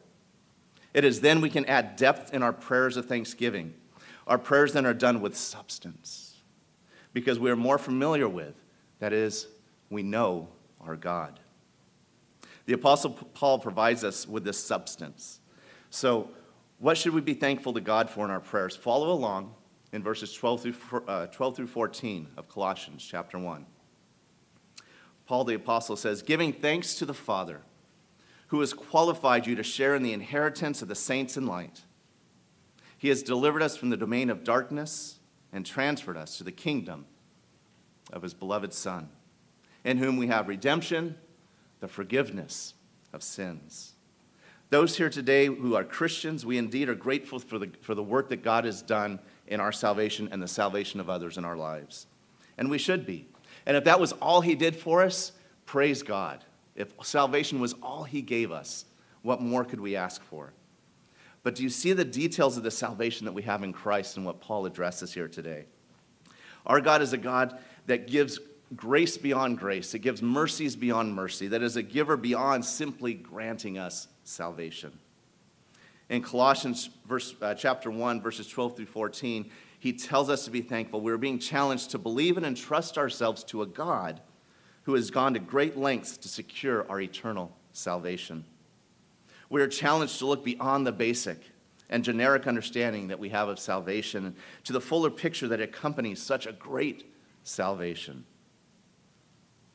It 0.95 1.05
is 1.05 1.21
then 1.21 1.41
we 1.41 1.51
can 1.51 1.67
add 1.67 1.97
depth 1.97 2.33
in 2.33 2.43
our 2.43 2.53
prayers 2.53 2.97
of 2.97 3.07
thanksgiving. 3.07 3.75
Our 4.27 4.39
prayers 4.39 4.73
then 4.73 4.87
are 4.87 4.95
done 4.95 5.21
with 5.21 5.37
substance 5.37 6.28
because 7.19 7.41
we 7.41 7.51
are 7.51 7.57
more 7.57 7.79
familiar 7.79 8.29
with, 8.29 8.55
that 9.01 9.13
is, 9.13 9.49
we 9.91 10.05
know 10.05 10.47
our 10.81 10.95
God. 10.95 11.41
The 12.67 12.75
Apostle 12.75 13.11
Paul 13.35 13.59
provides 13.59 14.05
us 14.05 14.29
with 14.29 14.45
this 14.45 14.57
substance. 14.57 15.41
So, 15.91 16.31
what 16.79 16.97
should 16.97 17.13
we 17.13 17.21
be 17.21 17.35
thankful 17.35 17.73
to 17.73 17.81
God 17.81 18.09
for 18.09 18.25
in 18.25 18.31
our 18.31 18.39
prayers? 18.39 18.77
Follow 18.77 19.11
along 19.11 19.53
in 19.93 20.01
verses 20.01 20.33
12 20.33 20.63
through, 20.63 21.05
uh, 21.09 21.27
12 21.27 21.57
through 21.57 21.67
14 21.67 22.29
of 22.37 22.49
Colossians 22.49 23.05
chapter 23.05 23.37
1. 23.37 23.67
Paul 25.27 25.43
the 25.43 25.55
Apostle 25.55 25.97
says, 25.97 26.23
Giving 26.23 26.53
thanks 26.53 26.95
to 26.95 27.05
the 27.05 27.15
Father 27.15 27.63
who 28.49 28.61
has 28.61 28.73
qualified 28.73 29.45
you 29.45 29.57
to 29.57 29.65
share 29.65 29.97
in 29.97 30.05
the 30.05 30.13
inheritance 30.13 30.83
of 30.83 30.89
the 30.89 30.95
saints 30.95 31.37
in 31.37 31.47
light. 31.47 31.83
He 32.97 33.09
has 33.09 33.25
delivered 33.25 33.63
us 33.63 33.77
from 33.77 33.91
the 33.91 33.97
domain 33.97 34.31
of 34.31 34.45
darkness 34.45 35.18
and 35.53 35.65
transferred 35.65 36.17
us 36.17 36.39
to 36.39 36.45
the 36.45 36.53
kingdom 36.53 37.07
of 38.13 38.23
his 38.23 38.35
beloved 38.35 38.73
Son, 38.73 39.09
in 39.85 39.99
whom 39.99 40.17
we 40.17 40.27
have 40.29 40.49
redemption, 40.49 41.17
the 41.81 41.89
forgiveness 41.89 42.75
of 43.13 43.23
sins. 43.23 43.95
Those 44.71 44.97
here 44.97 45.09
today 45.09 45.47
who 45.47 45.75
are 45.75 45.85
Christians, 45.85 46.45
we 46.45 46.59
indeed 46.59 46.89
are 46.89 46.95
grateful 46.95 47.39
for 47.39 47.59
the, 47.59 47.71
for 47.81 47.95
the 47.95 48.03
work 48.03 48.29
that 48.29 48.43
God 48.43 48.65
has 48.65 48.83
done 48.83 49.19
in 49.47 49.61
our 49.61 49.73
salvation 49.73 50.29
and 50.31 50.43
the 50.43 50.49
salvation 50.49 51.01
of 51.01 51.09
others 51.09 51.39
in 51.39 51.45
our 51.45 51.57
lives. 51.57 52.07
And 52.59 52.71
we 52.71 52.77
should 52.77 53.07
be. 53.07 53.27
And 53.65 53.77
if 53.77 53.85
that 53.85 54.01
was 54.01 54.13
all 54.13 54.43
He 54.43 54.55
did 54.55 54.77
for 54.77 55.03
us, 55.03 55.33
praise 55.65 56.03
God. 56.03 56.45
If 56.77 56.93
salvation 57.03 57.61
was 57.61 57.75
all 57.83 58.05
He 58.05 58.21
gave 58.21 58.53
us, 58.53 58.85
what 59.23 59.41
more 59.41 59.65
could 59.65 59.81
we 59.81 59.97
ask 59.97 60.23
for? 60.23 60.53
But 61.43 61.55
do 61.55 61.63
you 61.63 61.71
see 61.71 61.93
the 61.93 62.05
details 62.05 62.57
of 62.57 62.63
the 62.63 62.71
salvation 62.71 63.25
that 63.27 63.33
we 63.33 63.43
have 63.43 63.63
in 63.63 63.73
Christ 63.73 64.17
and 64.17 64.27
what 64.27 64.41
Paul 64.41 64.67
addresses 64.67 65.13
here 65.13 65.29
today? 65.29 65.67
Our 66.67 66.81
God 66.81 67.01
is 67.01 67.13
a 67.13 67.19
God 67.19 67.59
that 67.87 68.07
gives 68.07 68.39
grace 68.77 69.17
beyond 69.17 69.59
grace, 69.59 69.95
it 69.95 70.01
gives 70.01 70.21
mercies 70.21 70.77
beyond 70.77 71.15
mercy, 71.15 71.49
that 71.49 71.63
is 71.63 71.77
a 71.77 71.83
giver 71.83 72.17
beyond 72.17 72.65
simply 72.65 73.15
granting 73.15 73.79
us 73.79 74.09
salvation. 74.25 74.99
In 76.11 76.23
Colossians 76.23 76.91
verse, 77.07 77.35
uh, 77.41 77.55
chapter 77.55 77.91
1, 77.91 78.21
verses 78.21 78.47
12 78.49 78.77
through 78.77 78.87
14, 78.87 79.51
he 79.79 79.93
tells 79.93 80.29
us 80.29 80.45
to 80.45 80.51
be 80.51 80.61
thankful. 80.61 81.01
We're 81.01 81.19
being 81.19 81.39
challenged 81.39 81.91
to 81.91 81.99
believe 81.99 82.37
and 82.37 82.45
entrust 82.45 82.99
ourselves 82.99 83.45
to 83.45 83.63
a 83.63 83.67
God 83.67 84.21
who 84.83 84.95
has 84.95 85.11
gone 85.11 85.35
to 85.35 85.41
great 85.41 85.77
lengths 85.77 86.17
to 86.19 86.29
secure 86.29 86.91
our 86.91 87.01
eternal 87.01 87.53
salvation. 87.73 88.45
We 89.51 89.63
are 89.63 89.69
challenged 89.69 90.19
to 90.19 90.27
look 90.27 90.45
beyond 90.45 90.87
the 90.87 90.93
basic 90.93 91.41
and 91.91 92.05
generic 92.05 92.47
understanding 92.47 93.09
that 93.09 93.19
we 93.19 93.31
have 93.31 93.49
of 93.49 93.59
salvation 93.59 94.37
to 94.65 94.73
the 94.73 94.81
fuller 94.81 95.11
picture 95.11 95.49
that 95.49 95.61
accompanies 95.61 96.21
such 96.21 96.47
a 96.47 96.53
great 96.53 97.11
salvation. 97.45 98.25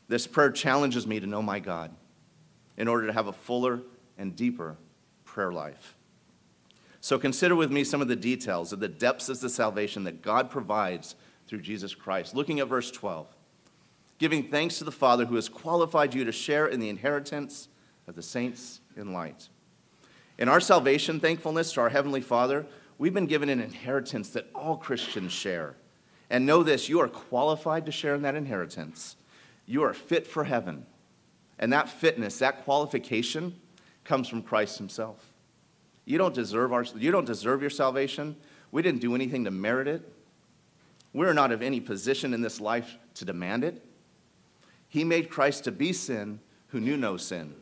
This 0.07 0.27
prayer 0.27 0.51
challenges 0.51 1.07
me 1.07 1.19
to 1.19 1.25
know 1.25 1.41
my 1.41 1.59
God 1.59 1.91
in 2.77 2.87
order 2.87 3.07
to 3.07 3.13
have 3.13 3.27
a 3.27 3.33
fuller 3.33 3.81
and 4.17 4.35
deeper 4.35 4.77
prayer 5.25 5.51
life. 5.51 5.95
So 7.01 7.17
consider 7.17 7.55
with 7.55 7.71
me 7.71 7.83
some 7.83 8.01
of 8.01 8.07
the 8.07 8.15
details 8.15 8.71
of 8.71 8.79
the 8.79 8.87
depths 8.87 9.27
of 9.27 9.39
the 9.39 9.49
salvation 9.49 10.03
that 10.03 10.21
God 10.21 10.49
provides 10.49 11.15
through 11.47 11.61
Jesus 11.61 11.95
Christ. 11.95 12.35
Looking 12.35 12.59
at 12.59 12.67
verse 12.67 12.91
12. 12.91 13.27
Giving 14.19 14.43
thanks 14.43 14.77
to 14.77 14.83
the 14.83 14.91
Father 14.91 15.25
who 15.25 15.35
has 15.35 15.49
qualified 15.49 16.13
you 16.13 16.23
to 16.23 16.31
share 16.31 16.67
in 16.67 16.79
the 16.79 16.89
inheritance 16.89 17.67
of 18.07 18.15
the 18.15 18.21
saints 18.21 18.79
in 18.95 19.11
light. 19.11 19.49
In 20.43 20.49
our 20.49 20.59
salvation, 20.59 21.21
thankfulness 21.21 21.71
to 21.71 21.79
our 21.79 21.87
Heavenly 21.87 22.19
Father, 22.19 22.65
we've 22.97 23.13
been 23.13 23.27
given 23.27 23.47
an 23.47 23.61
inheritance 23.61 24.31
that 24.31 24.49
all 24.53 24.75
Christians 24.75 25.31
share. 25.31 25.77
And 26.29 26.45
know 26.45 26.63
this 26.63 26.89
you 26.89 26.99
are 26.99 27.07
qualified 27.07 27.85
to 27.85 27.93
share 27.93 28.13
in 28.13 28.23
that 28.23 28.35
inheritance. 28.35 29.15
You 29.65 29.83
are 29.83 29.93
fit 29.93 30.27
for 30.27 30.43
heaven. 30.43 30.85
And 31.59 31.71
that 31.71 31.87
fitness, 31.87 32.39
that 32.39 32.65
qualification, 32.65 33.55
comes 34.03 34.27
from 34.27 34.41
Christ 34.41 34.77
Himself. 34.77 35.31
You 36.03 36.17
don't 36.17 36.35
deserve, 36.35 36.73
our, 36.73 36.83
you 36.97 37.09
don't 37.09 37.23
deserve 37.23 37.61
your 37.61 37.69
salvation. 37.69 38.35
We 38.69 38.81
didn't 38.81 38.99
do 38.99 39.15
anything 39.15 39.45
to 39.45 39.51
merit 39.51 39.87
it. 39.87 40.11
We're 41.13 41.31
not 41.31 41.53
of 41.53 41.61
any 41.61 41.79
position 41.79 42.33
in 42.33 42.41
this 42.41 42.59
life 42.59 42.97
to 43.13 43.23
demand 43.23 43.63
it. 43.63 43.81
He 44.89 45.05
made 45.05 45.29
Christ 45.29 45.63
to 45.63 45.71
be 45.71 45.93
sin 45.93 46.41
who 46.67 46.81
knew 46.81 46.97
no 46.97 47.15
sin, 47.15 47.55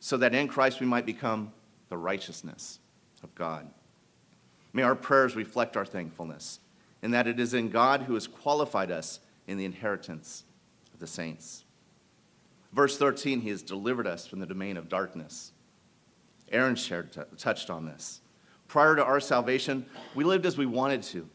so 0.00 0.16
that 0.16 0.34
in 0.34 0.48
Christ 0.48 0.80
we 0.80 0.86
might 0.86 1.06
become 1.06 1.52
the 1.88 1.98
righteousness 1.98 2.78
of 3.22 3.34
God. 3.34 3.68
May 4.72 4.82
our 4.82 4.94
prayers 4.94 5.36
reflect 5.36 5.76
our 5.76 5.86
thankfulness, 5.86 6.60
in 7.02 7.10
that 7.12 7.26
it 7.26 7.40
is 7.40 7.54
in 7.54 7.70
God 7.70 8.02
who 8.02 8.14
has 8.14 8.26
qualified 8.26 8.90
us 8.90 9.20
in 9.46 9.56
the 9.56 9.64
inheritance 9.64 10.44
of 10.92 11.00
the 11.00 11.06
saints. 11.06 11.64
Verse 12.72 12.98
13, 12.98 13.40
He 13.40 13.48
has 13.48 13.62
delivered 13.62 14.06
us 14.06 14.26
from 14.26 14.40
the 14.40 14.46
domain 14.46 14.76
of 14.76 14.88
darkness 14.88 15.52
Aaron 16.50 16.76
shared, 16.76 17.10
touched 17.36 17.70
on 17.70 17.86
this. 17.86 18.20
Prior 18.66 18.96
to 18.96 19.04
our 19.04 19.20
salvation, 19.20 19.86
we 20.14 20.24
lived 20.24 20.46
as 20.46 20.56
we 20.56 20.66
wanted 20.66 21.02
to. 21.04 21.28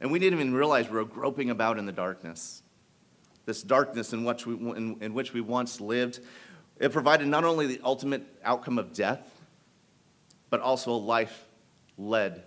And 0.00 0.10
we 0.10 0.18
didn't 0.18 0.40
even 0.40 0.54
realize 0.54 0.88
we 0.88 0.96
were 0.96 1.04
groping 1.04 1.50
about 1.50 1.78
in 1.78 1.86
the 1.86 1.92
darkness. 1.92 2.62
This 3.46 3.62
darkness 3.62 4.12
in 4.12 4.24
which 4.24 4.46
we, 4.46 4.54
in, 4.54 4.96
in 5.00 5.14
which 5.14 5.32
we 5.32 5.40
once 5.40 5.80
lived, 5.80 6.20
it 6.78 6.92
provided 6.92 7.28
not 7.28 7.44
only 7.44 7.66
the 7.66 7.80
ultimate 7.84 8.22
outcome 8.44 8.78
of 8.78 8.92
death, 8.92 9.31
but 10.52 10.60
also 10.60 10.92
a 10.92 10.92
life 10.92 11.48
led 11.96 12.42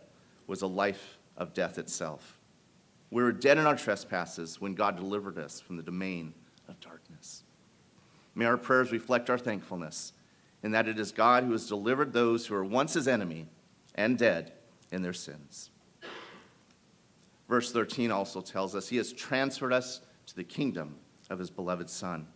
was 0.46 0.62
a 0.62 0.68
life 0.68 1.18
of 1.38 1.56
death 1.56 1.80
itself. 1.80 2.38
We 3.10 3.24
were 3.24 3.32
dead 3.32 3.58
in 3.58 3.66
our 3.66 3.76
trespasses 3.76 4.62
when 4.62 4.76
God 4.76 4.96
delivered 4.96 5.40
us 5.40 5.60
from 5.60 5.76
the 5.76 5.82
domain 5.82 6.36
of 6.68 6.80
darkness. 6.80 7.42
May 8.36 8.46
our 8.46 8.58
prayers 8.58 8.92
reflect 8.92 9.32
our 9.32 9.40
thankfulness 9.40 10.14
in 10.62 10.70
that 10.70 10.88
it 10.88 11.00
is 11.00 11.12
God 11.12 11.46
who 11.46 11.54
has 11.54 11.68
delivered 11.68 12.14
those 12.14 12.46
who 12.46 12.54
were 12.54 12.64
once 12.64 12.94
his 12.94 13.08
enemy 13.08 13.48
and 13.96 14.20
dead 14.20 14.52
in 14.92 15.02
their 15.02 15.12
sins. 15.12 15.72
Verse 17.50 17.72
13 17.72 18.12
also 18.12 18.40
tells 18.40 18.76
us 18.76 18.88
he 18.88 18.98
has 18.98 19.14
transferred 19.14 19.74
us 19.74 20.02
to 20.28 20.36
the 20.36 20.44
kingdom 20.44 20.98
of 21.32 21.40
his 21.40 21.50
beloved 21.50 21.90
Son. 21.90 22.28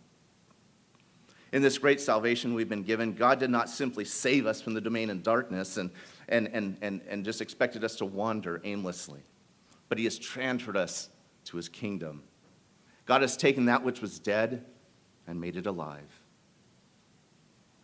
In 1.52 1.62
this 1.62 1.78
great 1.78 2.00
salvation 2.00 2.54
we've 2.54 2.68
been 2.68 2.84
given, 2.84 3.12
God 3.12 3.40
did 3.40 3.50
not 3.50 3.68
simply 3.68 4.04
save 4.04 4.46
us 4.46 4.60
from 4.60 4.74
the 4.74 4.80
domain 4.80 5.10
of 5.10 5.22
darkness 5.22 5.76
and, 5.76 5.90
and, 6.28 6.48
and, 6.52 6.76
and, 6.80 7.00
and 7.08 7.24
just 7.24 7.40
expected 7.40 7.82
us 7.82 7.96
to 7.96 8.04
wander 8.04 8.60
aimlessly, 8.64 9.20
but 9.88 9.98
he 9.98 10.04
has 10.04 10.18
transferred 10.18 10.76
us 10.76 11.08
to 11.46 11.56
his 11.56 11.68
kingdom. 11.68 12.22
God 13.04 13.22
has 13.22 13.36
taken 13.36 13.64
that 13.64 13.82
which 13.82 14.00
was 14.00 14.20
dead 14.20 14.64
and 15.26 15.40
made 15.40 15.56
it 15.56 15.66
alive. 15.66 16.22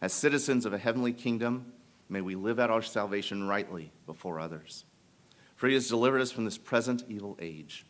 As 0.01 0.13
citizens 0.13 0.65
of 0.65 0.73
a 0.73 0.79
heavenly 0.79 1.13
kingdom, 1.13 1.73
may 2.09 2.21
we 2.21 2.37
live 2.37 2.61
out 2.61 2.71
our 2.71 2.83
salvation 2.83 3.49
rightly 3.49 3.91
before 4.07 4.39
others. 4.39 4.85
For 5.57 5.67
he 5.67 5.75
has 5.75 5.89
delivered 5.89 6.21
us 6.21 6.31
from 6.31 6.45
this 6.45 6.59
present 6.59 7.03
evil 7.09 7.37
age. 7.41 7.87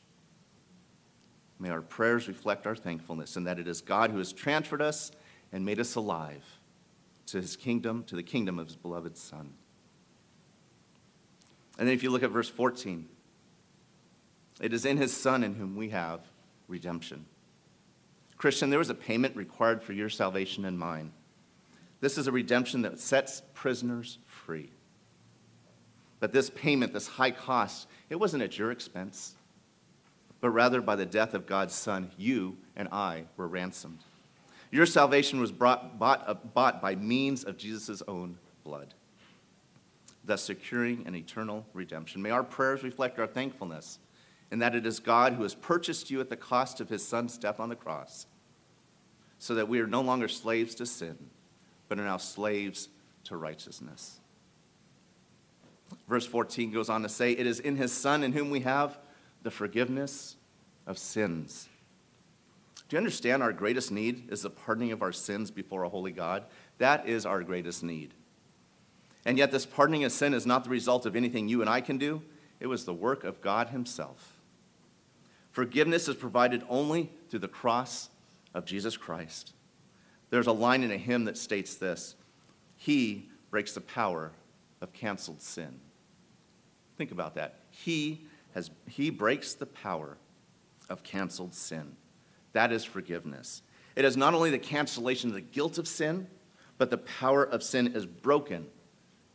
May 1.58 1.70
our 1.70 1.82
prayers 1.82 2.28
reflect 2.28 2.66
our 2.66 2.76
thankfulness 2.76 3.36
in 3.36 3.44
that 3.44 3.58
it 3.58 3.66
is 3.66 3.80
God 3.80 4.10
who 4.10 4.18
has 4.18 4.32
transferred 4.32 4.80
us 4.80 5.10
and 5.56 5.64
made 5.64 5.80
us 5.80 5.94
alive 5.94 6.44
to 7.24 7.40
his 7.40 7.56
kingdom, 7.56 8.04
to 8.04 8.14
the 8.14 8.22
kingdom 8.22 8.58
of 8.58 8.66
his 8.66 8.76
beloved 8.76 9.16
Son. 9.16 9.54
And 11.78 11.88
then 11.88 11.94
if 11.94 12.02
you 12.02 12.10
look 12.10 12.22
at 12.22 12.30
verse 12.30 12.50
14, 12.50 13.08
it 14.60 14.74
is 14.74 14.84
in 14.84 14.98
his 14.98 15.16
Son 15.16 15.42
in 15.42 15.54
whom 15.54 15.74
we 15.74 15.88
have 15.88 16.20
redemption. 16.68 17.24
Christian, 18.36 18.68
there 18.68 18.78
was 18.78 18.90
a 18.90 18.94
payment 18.94 19.34
required 19.34 19.82
for 19.82 19.94
your 19.94 20.10
salvation 20.10 20.66
and 20.66 20.78
mine. 20.78 21.10
This 22.00 22.18
is 22.18 22.26
a 22.26 22.32
redemption 22.32 22.82
that 22.82 23.00
sets 23.00 23.40
prisoners 23.54 24.18
free. 24.26 24.68
But 26.20 26.34
this 26.34 26.50
payment, 26.50 26.92
this 26.92 27.08
high 27.08 27.30
cost, 27.30 27.88
it 28.10 28.16
wasn't 28.16 28.42
at 28.42 28.58
your 28.58 28.70
expense, 28.70 29.36
but 30.42 30.50
rather 30.50 30.82
by 30.82 30.96
the 30.96 31.06
death 31.06 31.32
of 31.32 31.46
God's 31.46 31.74
Son, 31.74 32.10
you 32.18 32.58
and 32.76 32.88
I 32.92 33.24
were 33.38 33.48
ransomed. 33.48 34.00
Your 34.70 34.86
salvation 34.86 35.40
was 35.40 35.52
brought, 35.52 35.98
bought, 35.98 36.24
uh, 36.26 36.34
bought 36.34 36.82
by 36.82 36.94
means 36.94 37.44
of 37.44 37.56
Jesus' 37.56 38.02
own 38.08 38.38
blood. 38.64 38.94
thus 40.24 40.42
securing 40.42 41.06
an 41.06 41.14
eternal 41.14 41.64
redemption. 41.72 42.20
May 42.20 42.30
our 42.30 42.42
prayers 42.42 42.82
reflect 42.82 43.20
our 43.20 43.28
thankfulness 43.28 44.00
in 44.50 44.58
that 44.58 44.74
it 44.74 44.84
is 44.84 44.98
God 44.98 45.34
who 45.34 45.44
has 45.44 45.54
purchased 45.54 46.10
you 46.10 46.20
at 46.20 46.30
the 46.30 46.36
cost 46.36 46.80
of 46.80 46.88
his 46.88 47.06
son's 47.06 47.38
death 47.38 47.60
on 47.60 47.68
the 47.68 47.76
cross, 47.76 48.26
so 49.38 49.54
that 49.54 49.68
we 49.68 49.80
are 49.80 49.86
no 49.86 50.00
longer 50.00 50.26
slaves 50.28 50.74
to 50.76 50.86
sin, 50.86 51.16
but 51.88 52.00
are 52.00 52.04
now 52.04 52.16
slaves 52.16 52.88
to 53.24 53.36
righteousness. 53.36 54.18
Verse 56.08 56.26
14 56.26 56.72
goes 56.72 56.88
on 56.88 57.02
to 57.02 57.08
say, 57.08 57.32
It 57.32 57.46
is 57.46 57.60
in 57.60 57.76
his 57.76 57.92
Son 57.92 58.22
in 58.24 58.32
whom 58.32 58.50
we 58.50 58.60
have 58.60 58.98
the 59.42 59.50
forgiveness 59.50 60.36
of 60.86 60.98
sins. 60.98 61.68
Do 62.88 62.94
you 62.94 62.98
understand 62.98 63.42
our 63.42 63.52
greatest 63.52 63.90
need 63.90 64.30
is 64.30 64.42
the 64.42 64.50
pardoning 64.50 64.92
of 64.92 65.02
our 65.02 65.12
sins 65.12 65.50
before 65.50 65.82
a 65.82 65.88
holy 65.88 66.12
God? 66.12 66.44
That 66.78 67.08
is 67.08 67.26
our 67.26 67.42
greatest 67.42 67.82
need. 67.82 68.14
And 69.24 69.36
yet, 69.38 69.50
this 69.50 69.66
pardoning 69.66 70.04
of 70.04 70.12
sin 70.12 70.32
is 70.34 70.46
not 70.46 70.62
the 70.62 70.70
result 70.70 71.04
of 71.04 71.16
anything 71.16 71.48
you 71.48 71.60
and 71.60 71.68
I 71.68 71.80
can 71.80 71.98
do, 71.98 72.22
it 72.60 72.68
was 72.68 72.84
the 72.84 72.94
work 72.94 73.24
of 73.24 73.40
God 73.40 73.70
Himself. 73.70 74.38
Forgiveness 75.50 76.06
is 76.06 76.14
provided 76.14 76.62
only 76.68 77.10
through 77.28 77.40
the 77.40 77.48
cross 77.48 78.08
of 78.54 78.64
Jesus 78.64 78.96
Christ. 78.96 79.52
There's 80.30 80.46
a 80.46 80.52
line 80.52 80.84
in 80.84 80.92
a 80.92 80.96
hymn 80.96 81.24
that 81.24 81.36
states 81.36 81.74
this 81.74 82.14
He 82.76 83.28
breaks 83.50 83.72
the 83.72 83.80
power 83.80 84.30
of 84.80 84.92
canceled 84.92 85.42
sin. 85.42 85.80
Think 86.96 87.10
about 87.10 87.34
that. 87.34 87.58
He, 87.70 88.26
has, 88.54 88.70
he 88.88 89.10
breaks 89.10 89.54
the 89.54 89.66
power 89.66 90.18
of 90.88 91.02
canceled 91.02 91.54
sin. 91.54 91.96
That 92.56 92.72
is 92.72 92.86
forgiveness. 92.86 93.60
It 93.96 94.06
is 94.06 94.16
not 94.16 94.32
only 94.32 94.50
the 94.50 94.58
cancellation 94.58 95.28
of 95.28 95.34
the 95.34 95.42
guilt 95.42 95.76
of 95.76 95.86
sin, 95.86 96.26
but 96.78 96.88
the 96.88 96.96
power 96.96 97.44
of 97.44 97.62
sin 97.62 97.88
is 97.94 98.06
broken 98.06 98.66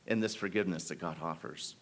in 0.07 0.21
this 0.21 0.33
forgiveness 0.33 0.85
that 0.85 0.95
God 0.95 1.17
offers. 1.21 1.75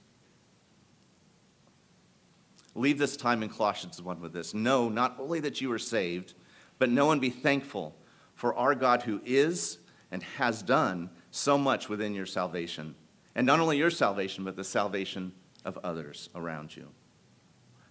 Leave 2.76 2.98
this 2.98 3.16
time 3.16 3.42
in 3.42 3.48
Colossians 3.48 4.02
1 4.02 4.20
with 4.20 4.34
this. 4.34 4.54
Know 4.54 4.90
not 4.90 5.16
only 5.18 5.40
that 5.40 5.62
you 5.62 5.72
are 5.72 5.80
saved, 5.80 6.34
but 6.78 6.90
know 6.90 7.12
and 7.12 7.22
be 7.22 7.30
thankful 7.30 7.96
for 8.36 8.54
our 8.56 8.76
God 8.76 9.04
who 9.04 9.22
is 9.24 9.78
and 10.12 10.22
has 10.22 10.62
done 10.62 11.10
so 11.32 11.58
much 11.58 11.88
within 11.88 12.14
your 12.14 12.26
salvation. 12.26 12.96
And 13.34 13.48
not 13.48 13.62
only 13.62 13.78
your 13.78 13.92
salvation, 13.92 14.44
but 14.44 14.58
the 14.58 14.66
salvation 14.66 15.32
of 15.64 15.78
others 15.86 16.28
around 16.36 16.76
you. 16.76 16.90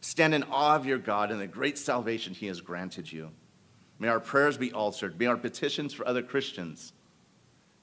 Stand 0.01 0.35
in 0.35 0.45
awe 0.45 0.77
of 0.77 0.87
your 0.87 0.99
God 0.99 1.31
and 1.31 1.41
the 1.41 1.47
great 1.47 1.77
salvation 1.77 2.35
he 2.35 2.47
has 2.47 2.61
granted 2.61 3.11
you. 3.11 3.31
May 3.99 4.09
our 4.09 4.21
prayers 4.21 4.57
be 4.57 4.73
altered. 4.73 5.19
May 5.19 5.27
our 5.27 5.37
petitions 5.37 5.93
for 5.93 6.07
other 6.07 6.23
Christians 6.23 6.93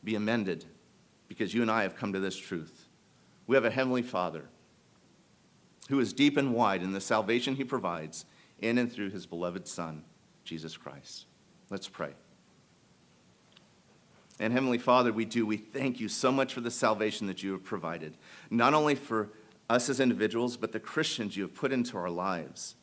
be 0.04 0.16
amended 0.16 0.66
because 1.28 1.54
you 1.54 1.62
and 1.62 1.70
I 1.70 1.84
have 1.84 1.98
come 1.98 2.14
to 2.14 2.20
this 2.20 2.38
truth. 2.38 2.88
We 3.48 3.56
have 3.56 3.66
a 3.66 3.70
Heavenly 3.70 4.02
Father 4.02 4.46
who 5.90 6.00
is 6.00 6.14
deep 6.14 6.38
and 6.38 6.54
wide 6.54 6.82
in 6.82 6.94
the 6.94 7.02
salvation 7.02 7.56
he 7.56 7.64
provides 7.64 8.26
in 8.60 8.78
and 8.78 8.92
through 8.92 9.10
his 9.10 9.26
beloved 9.26 9.68
Son, 9.68 10.04
Jesus 10.44 10.78
Christ. 10.78 11.26
Let's 11.70 11.88
pray. 11.88 12.12
And 14.40 14.52
Heavenly 14.52 14.78
Father, 14.78 15.14
we 15.14 15.26
do. 15.26 15.46
We 15.46 15.58
thank 15.58 16.00
you 16.00 16.08
so 16.08 16.32
much 16.32 16.54
for 16.54 16.62
the 16.62 16.72
salvation 16.72 17.28
that 17.28 17.44
you 17.44 17.52
have 17.52 17.64
provided, 17.64 18.18
not 18.50 18.74
only 18.74 18.96
for 18.96 19.30
us 19.70 19.90
as 19.90 20.00
individuals, 20.00 20.58
but 20.58 20.72
the 20.72 20.80
Christians 20.80 21.36
you 21.36 21.44
have 21.44 21.54
put 21.54 21.72
into 21.72 21.98
our 21.98 22.10
lives. 22.10 22.76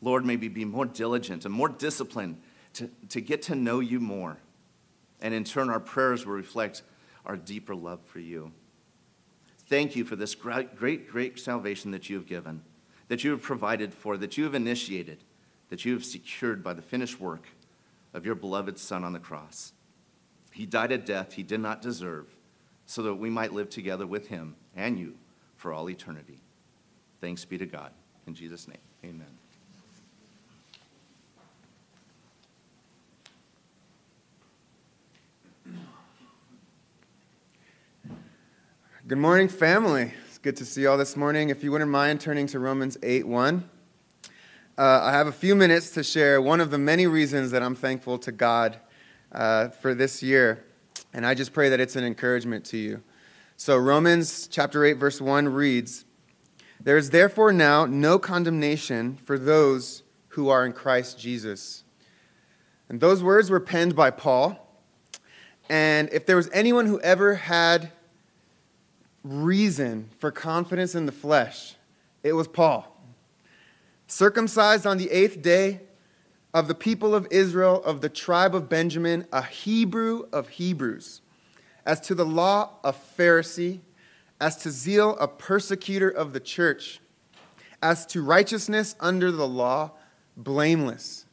Lord, 0.00 0.24
may 0.24 0.36
we 0.36 0.48
be 0.48 0.64
more 0.64 0.86
diligent 0.86 1.44
and 1.44 1.52
more 1.52 1.68
disciplined 1.68 2.40
to, 2.74 2.90
to 3.08 3.20
get 3.20 3.42
to 3.42 3.54
know 3.54 3.80
you 3.80 3.98
more. 3.98 4.38
And 5.20 5.34
in 5.34 5.44
turn, 5.44 5.70
our 5.70 5.80
prayers 5.80 6.24
will 6.24 6.34
reflect 6.34 6.82
our 7.26 7.36
deeper 7.36 7.74
love 7.74 8.00
for 8.04 8.20
you. 8.20 8.52
Thank 9.66 9.96
you 9.96 10.04
for 10.04 10.16
this 10.16 10.34
great, 10.34 10.76
great, 10.76 11.10
great 11.10 11.38
salvation 11.38 11.90
that 11.90 12.08
you 12.08 12.16
have 12.16 12.26
given, 12.26 12.62
that 13.08 13.24
you 13.24 13.32
have 13.32 13.42
provided 13.42 13.92
for, 13.92 14.16
that 14.16 14.38
you 14.38 14.44
have 14.44 14.54
initiated, 14.54 15.24
that 15.68 15.84
you 15.84 15.92
have 15.92 16.04
secured 16.04 16.62
by 16.62 16.72
the 16.72 16.82
finished 16.82 17.20
work 17.20 17.48
of 18.14 18.24
your 18.24 18.36
beloved 18.36 18.78
Son 18.78 19.04
on 19.04 19.12
the 19.12 19.18
cross. 19.18 19.72
He 20.52 20.64
died 20.64 20.92
a 20.92 20.98
death 20.98 21.34
he 21.34 21.42
did 21.42 21.60
not 21.60 21.82
deserve 21.82 22.34
so 22.86 23.02
that 23.02 23.14
we 23.14 23.28
might 23.28 23.52
live 23.52 23.68
together 23.68 24.06
with 24.06 24.28
him 24.28 24.56
and 24.74 24.98
you 24.98 25.14
for 25.58 25.72
all 25.72 25.90
eternity. 25.90 26.38
Thanks 27.20 27.44
be 27.44 27.58
to 27.58 27.66
God. 27.66 27.90
In 28.26 28.34
Jesus' 28.34 28.68
name, 28.68 28.78
amen. 29.04 29.26
Good 39.06 39.18
morning, 39.18 39.48
family. 39.48 40.12
It's 40.28 40.38
good 40.38 40.56
to 40.58 40.64
see 40.64 40.82
you 40.82 40.90
all 40.90 40.98
this 40.98 41.16
morning. 41.16 41.48
If 41.48 41.64
you 41.64 41.72
wouldn't 41.72 41.90
mind 41.90 42.20
turning 42.20 42.46
to 42.48 42.58
Romans 42.58 42.96
8 43.02 43.26
1. 43.26 43.68
Uh, 44.76 45.00
I 45.02 45.10
have 45.10 45.26
a 45.26 45.32
few 45.32 45.56
minutes 45.56 45.90
to 45.90 46.04
share 46.04 46.40
one 46.40 46.60
of 46.60 46.70
the 46.70 46.78
many 46.78 47.08
reasons 47.08 47.50
that 47.50 47.64
I'm 47.64 47.74
thankful 47.74 48.18
to 48.18 48.30
God 48.30 48.78
uh, 49.32 49.70
for 49.70 49.92
this 49.92 50.22
year. 50.22 50.64
And 51.12 51.26
I 51.26 51.34
just 51.34 51.52
pray 51.52 51.68
that 51.70 51.80
it's 51.80 51.96
an 51.96 52.04
encouragement 52.04 52.64
to 52.66 52.76
you. 52.76 53.02
So, 53.60 53.76
Romans 53.76 54.46
chapter 54.46 54.84
8, 54.84 54.92
verse 54.92 55.20
1 55.20 55.48
reads 55.48 56.04
There 56.80 56.96
is 56.96 57.10
therefore 57.10 57.52
now 57.52 57.86
no 57.86 58.16
condemnation 58.16 59.18
for 59.24 59.36
those 59.36 60.04
who 60.28 60.48
are 60.48 60.64
in 60.64 60.72
Christ 60.72 61.18
Jesus. 61.18 61.82
And 62.88 63.00
those 63.00 63.20
words 63.20 63.50
were 63.50 63.58
penned 63.58 63.96
by 63.96 64.12
Paul. 64.12 64.64
And 65.68 66.08
if 66.12 66.24
there 66.24 66.36
was 66.36 66.48
anyone 66.52 66.86
who 66.86 67.00
ever 67.00 67.34
had 67.34 67.90
reason 69.24 70.10
for 70.20 70.30
confidence 70.30 70.94
in 70.94 71.06
the 71.06 71.12
flesh, 71.12 71.74
it 72.22 72.34
was 72.34 72.46
Paul. 72.46 72.96
Circumcised 74.06 74.86
on 74.86 74.98
the 74.98 75.10
eighth 75.10 75.42
day 75.42 75.80
of 76.54 76.68
the 76.68 76.76
people 76.76 77.12
of 77.12 77.26
Israel, 77.32 77.82
of 77.82 78.02
the 78.02 78.08
tribe 78.08 78.54
of 78.54 78.68
Benjamin, 78.68 79.26
a 79.32 79.42
Hebrew 79.42 80.28
of 80.32 80.48
Hebrews, 80.48 81.22
as 81.88 82.00
to 82.00 82.14
the 82.14 82.26
law, 82.26 82.74
a 82.84 82.92
Pharisee, 82.92 83.80
as 84.38 84.58
to 84.58 84.70
zeal, 84.70 85.16
a 85.18 85.26
persecutor 85.26 86.10
of 86.10 86.34
the 86.34 86.38
church, 86.38 87.00
as 87.82 88.04
to 88.04 88.22
righteousness 88.22 88.94
under 89.00 89.32
the 89.32 89.48
law, 89.48 89.92
blameless. 90.36 91.24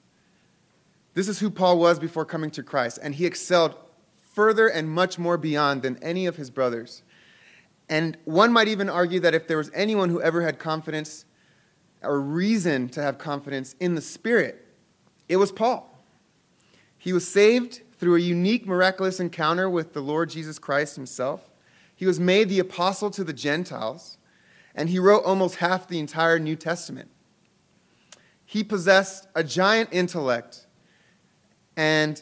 This 1.13 1.27
is 1.27 1.39
who 1.39 1.49
Paul 1.49 1.77
was 1.77 1.99
before 1.99 2.23
coming 2.23 2.51
to 2.51 2.63
Christ, 2.63 2.99
and 3.03 3.13
he 3.13 3.25
excelled 3.25 3.75
further 4.33 4.69
and 4.69 4.89
much 4.89 5.19
more 5.19 5.37
beyond 5.37 5.81
than 5.81 6.01
any 6.01 6.25
of 6.25 6.37
his 6.37 6.49
brothers. 6.49 7.03
And 7.89 8.17
one 8.23 8.53
might 8.53 8.69
even 8.69 8.87
argue 8.87 9.19
that 9.19 9.35
if 9.35 9.47
there 9.47 9.57
was 9.57 9.69
anyone 9.73 10.09
who 10.09 10.21
ever 10.21 10.41
had 10.41 10.57
confidence 10.57 11.25
or 12.01 12.21
reason 12.21 12.87
to 12.89 13.01
have 13.01 13.17
confidence 13.17 13.75
in 13.81 13.95
the 13.95 14.01
Spirit, 14.01 14.65
it 15.27 15.35
was 15.35 15.51
Paul. 15.51 16.01
He 16.97 17.11
was 17.11 17.27
saved 17.27 17.81
through 17.97 18.15
a 18.15 18.19
unique, 18.19 18.65
miraculous 18.65 19.19
encounter 19.19 19.69
with 19.69 19.93
the 19.93 20.01
Lord 20.01 20.29
Jesus 20.29 20.60
Christ 20.60 20.95
himself. 20.95 21.49
He 21.95 22.05
was 22.05 22.19
made 22.19 22.49
the 22.49 22.60
apostle 22.60 23.10
to 23.12 23.23
the 23.23 23.34
Gentiles, 23.34 24.17
and 24.73 24.89
he 24.89 24.99
wrote 24.99 25.23
almost 25.23 25.58
half 25.58 25.88
the 25.88 25.99
entire 25.99 26.39
New 26.39 26.55
Testament. 26.55 27.10
He 28.45 28.63
possessed 28.63 29.27
a 29.34 29.43
giant 29.43 29.89
intellect, 29.91 30.67
and 31.77 32.21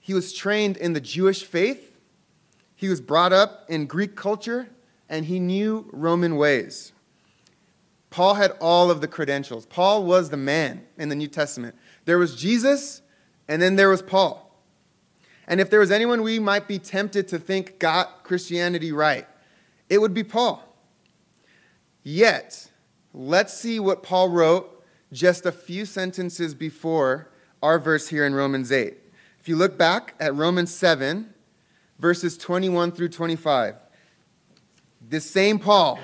he 0.00 0.14
was 0.14 0.32
trained 0.32 0.76
in 0.76 0.92
the 0.92 1.00
Jewish 1.00 1.44
faith 1.44 1.94
he 2.84 2.90
was 2.90 3.00
brought 3.00 3.32
up 3.32 3.64
in 3.70 3.86
Greek 3.86 4.14
culture 4.14 4.68
and 5.08 5.24
he 5.24 5.38
knew 5.38 5.88
Roman 5.90 6.36
ways. 6.36 6.92
Paul 8.10 8.34
had 8.34 8.52
all 8.60 8.90
of 8.90 9.00
the 9.00 9.08
credentials. 9.08 9.64
Paul 9.64 10.04
was 10.04 10.28
the 10.28 10.36
man 10.36 10.84
in 10.98 11.08
the 11.08 11.14
New 11.14 11.28
Testament. 11.28 11.74
There 12.04 12.18
was 12.18 12.36
Jesus, 12.36 13.02
and 13.48 13.60
then 13.60 13.76
there 13.76 13.88
was 13.88 14.02
Paul. 14.02 14.40
And 15.46 15.60
if 15.60 15.70
there 15.70 15.80
was 15.80 15.90
anyone 15.90 16.22
we 16.22 16.38
might 16.38 16.66
be 16.66 16.78
tempted 16.78 17.28
to 17.28 17.38
think 17.38 17.78
got 17.78 18.24
Christianity 18.24 18.92
right, 18.92 19.26
it 19.88 20.00
would 20.00 20.14
be 20.14 20.24
Paul. 20.24 20.62
Yet, 22.02 22.70
let's 23.12 23.54
see 23.54 23.78
what 23.78 24.02
Paul 24.02 24.28
wrote 24.28 24.84
just 25.12 25.46
a 25.46 25.52
few 25.52 25.84
sentences 25.86 26.54
before 26.54 27.30
our 27.62 27.78
verse 27.78 28.08
here 28.08 28.26
in 28.26 28.34
Romans 28.34 28.72
8. 28.72 28.94
If 29.40 29.48
you 29.48 29.56
look 29.56 29.78
back 29.78 30.14
at 30.18 30.34
Romans 30.34 30.74
7, 30.74 31.34
verses 31.98 32.36
21 32.36 32.92
through 32.92 33.08
25. 33.08 33.76
This 35.08 35.30
same 35.30 35.58
Paul, 35.58 35.98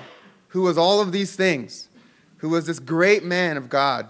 who 0.49 0.63
was 0.63 0.77
all 0.77 1.01
of 1.01 1.11
these 1.11 1.35
things, 1.35 1.89
who 2.37 2.49
was 2.49 2.65
this 2.65 2.79
great 2.79 3.23
man 3.23 3.57
of 3.57 3.69
God, 3.69 4.09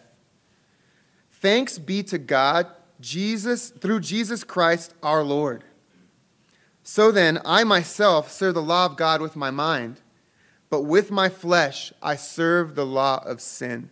Thanks 1.41 1.79
be 1.79 2.03
to 2.03 2.19
God, 2.19 2.67
Jesus, 2.99 3.71
through 3.71 4.01
Jesus 4.01 4.43
Christ 4.43 4.93
our 5.01 5.23
Lord. 5.23 5.63
So 6.83 7.11
then, 7.11 7.39
I 7.43 7.63
myself 7.63 8.31
serve 8.31 8.53
the 8.53 8.61
law 8.61 8.85
of 8.85 8.95
God 8.95 9.21
with 9.21 9.35
my 9.35 9.49
mind, 9.49 10.01
but 10.69 10.81
with 10.81 11.09
my 11.09 11.29
flesh 11.29 11.91
I 12.01 12.15
serve 12.15 12.75
the 12.75 12.85
law 12.85 13.23
of 13.25 13.41
sin. 13.41 13.89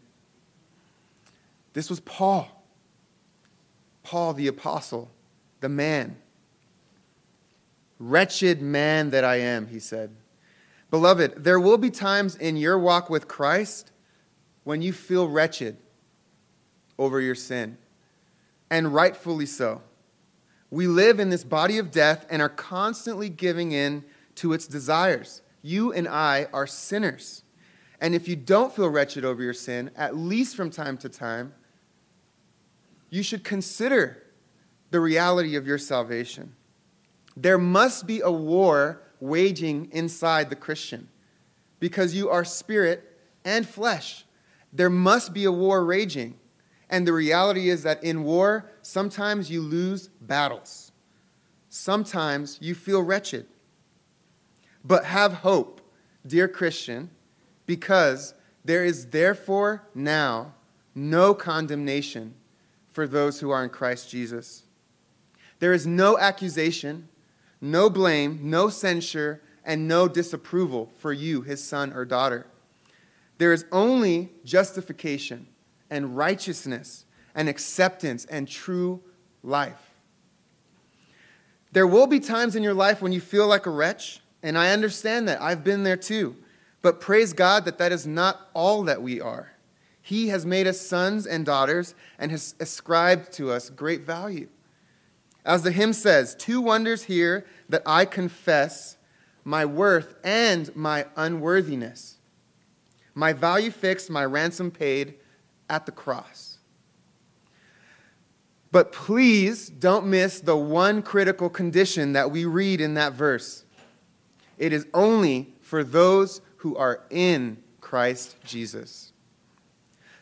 This 1.73 1.89
was 1.89 1.99
Paul. 2.01 2.47
Paul 4.03 4.33
the 4.33 4.47
apostle, 4.47 5.09
the 5.59 5.69
man. 5.69 6.17
Wretched 7.97 8.61
man 8.61 9.09
that 9.09 9.23
I 9.23 9.37
am, 9.37 9.67
he 9.67 9.79
said. 9.79 10.15
Beloved, 10.91 11.43
there 11.43 11.59
will 11.59 11.77
be 11.79 11.89
times 11.89 12.35
in 12.35 12.57
your 12.57 12.77
walk 12.77 13.09
with 13.09 13.27
Christ 13.27 13.91
when 14.63 14.83
you 14.83 14.93
feel 14.93 15.27
wretched 15.27 15.77
over 16.99 17.19
your 17.19 17.33
sin, 17.33 17.77
and 18.69 18.93
rightfully 18.93 19.47
so. 19.47 19.81
We 20.69 20.85
live 20.85 21.19
in 21.19 21.31
this 21.31 21.43
body 21.43 21.79
of 21.79 21.89
death 21.89 22.27
and 22.29 22.41
are 22.41 22.49
constantly 22.49 23.29
giving 23.29 23.71
in 23.71 24.03
to 24.35 24.53
its 24.53 24.67
desires. 24.67 25.41
You 25.63 25.91
and 25.91 26.07
I 26.07 26.47
are 26.53 26.67
sinners. 26.67 27.41
And 27.99 28.13
if 28.13 28.27
you 28.27 28.35
don't 28.35 28.73
feel 28.73 28.87
wretched 28.87 29.25
over 29.25 29.41
your 29.41 29.53
sin, 29.53 29.89
at 29.95 30.15
least 30.15 30.55
from 30.55 30.69
time 30.69 30.97
to 30.99 31.09
time, 31.09 31.53
you 33.09 33.23
should 33.23 33.43
consider 33.43 34.23
the 34.91 34.99
reality 34.99 35.55
of 35.55 35.65
your 35.65 35.77
salvation. 35.77 36.55
There 37.35 37.57
must 37.57 38.05
be 38.05 38.21
a 38.21 38.31
war 38.31 39.01
waging 39.19 39.89
inside 39.91 40.49
the 40.49 40.55
Christian 40.55 41.09
because 41.79 42.13
you 42.13 42.29
are 42.29 42.45
spirit 42.45 43.03
and 43.43 43.67
flesh. 43.67 44.25
There 44.71 44.89
must 44.89 45.33
be 45.33 45.45
a 45.45 45.51
war 45.51 45.83
raging. 45.83 46.38
And 46.89 47.05
the 47.05 47.13
reality 47.13 47.69
is 47.69 47.83
that 47.83 48.03
in 48.03 48.23
war, 48.23 48.69
sometimes 48.81 49.51
you 49.51 49.61
lose 49.61 50.07
battles. 50.21 50.91
Sometimes 51.69 52.57
you 52.61 52.73
feel 52.73 53.03
wretched. 53.03 53.45
But 54.83 55.05
have 55.05 55.33
hope, 55.33 55.81
dear 56.25 56.47
Christian, 56.47 57.11
because 57.65 58.33
there 58.65 58.83
is 58.83 59.07
therefore 59.07 59.83
now 59.93 60.53
no 60.95 61.33
condemnation 61.33 62.33
for 62.91 63.05
those 63.05 63.39
who 63.39 63.51
are 63.51 63.63
in 63.63 63.69
Christ 63.69 64.09
Jesus. 64.09 64.63
There 65.59 65.73
is 65.73 65.85
no 65.85 66.17
accusation, 66.17 67.07
no 67.61 67.89
blame, 67.89 68.39
no 68.43 68.69
censure, 68.69 69.41
and 69.63 69.87
no 69.87 70.07
disapproval 70.07 70.91
for 70.97 71.13
you, 71.13 71.41
his 71.41 71.63
son 71.63 71.93
or 71.93 72.05
daughter. 72.05 72.47
There 73.37 73.53
is 73.53 73.65
only 73.71 74.31
justification 74.43 75.47
and 75.89 76.15
righteousness 76.15 77.05
and 77.35 77.47
acceptance 77.47 78.25
and 78.25 78.47
true 78.47 79.01
life. 79.43 79.91
There 81.71 81.87
will 81.87 82.07
be 82.07 82.19
times 82.19 82.55
in 82.55 82.63
your 82.63 82.73
life 82.73 83.01
when 83.01 83.11
you 83.11 83.21
feel 83.21 83.47
like 83.47 83.65
a 83.65 83.69
wretch, 83.69 84.21
and 84.41 84.57
I 84.57 84.71
understand 84.71 85.27
that. 85.27 85.41
I've 85.41 85.63
been 85.63 85.83
there 85.83 85.97
too. 85.97 86.35
But 86.81 86.99
praise 86.99 87.33
God 87.33 87.65
that 87.65 87.77
that 87.77 87.91
is 87.91 88.07
not 88.07 88.49
all 88.53 88.83
that 88.83 89.01
we 89.01 89.21
are. 89.21 89.51
He 90.01 90.29
has 90.29 90.45
made 90.45 90.65
us 90.65 90.81
sons 90.81 91.27
and 91.27 91.45
daughters 91.45 91.93
and 92.17 92.31
has 92.31 92.55
ascribed 92.59 93.31
to 93.33 93.51
us 93.51 93.69
great 93.69 94.01
value. 94.01 94.47
As 95.45 95.63
the 95.63 95.71
hymn 95.71 95.93
says, 95.93 96.35
two 96.35 96.61
wonders 96.61 97.03
here 97.03 97.45
that 97.69 97.83
I 97.85 98.05
confess 98.05 98.97
my 99.43 99.65
worth 99.65 100.15
and 100.23 100.75
my 100.75 101.05
unworthiness. 101.15 102.17
My 103.13 103.33
value 103.33 103.71
fixed, 103.71 104.09
my 104.09 104.25
ransom 104.25 104.71
paid 104.71 105.15
at 105.69 105.85
the 105.85 105.91
cross. 105.91 106.57
But 108.71 108.91
please 108.91 109.69
don't 109.69 110.07
miss 110.07 110.39
the 110.39 110.57
one 110.57 111.01
critical 111.01 111.49
condition 111.49 112.13
that 112.13 112.31
we 112.31 112.45
read 112.45 112.81
in 112.81 112.93
that 112.95 113.13
verse. 113.13 113.63
It 114.57 114.73
is 114.73 114.85
only 114.93 115.53
for 115.61 115.83
those 115.83 116.41
who 116.57 116.75
are 116.75 117.01
in 117.09 117.57
Christ 117.81 118.35
Jesus. 118.43 119.13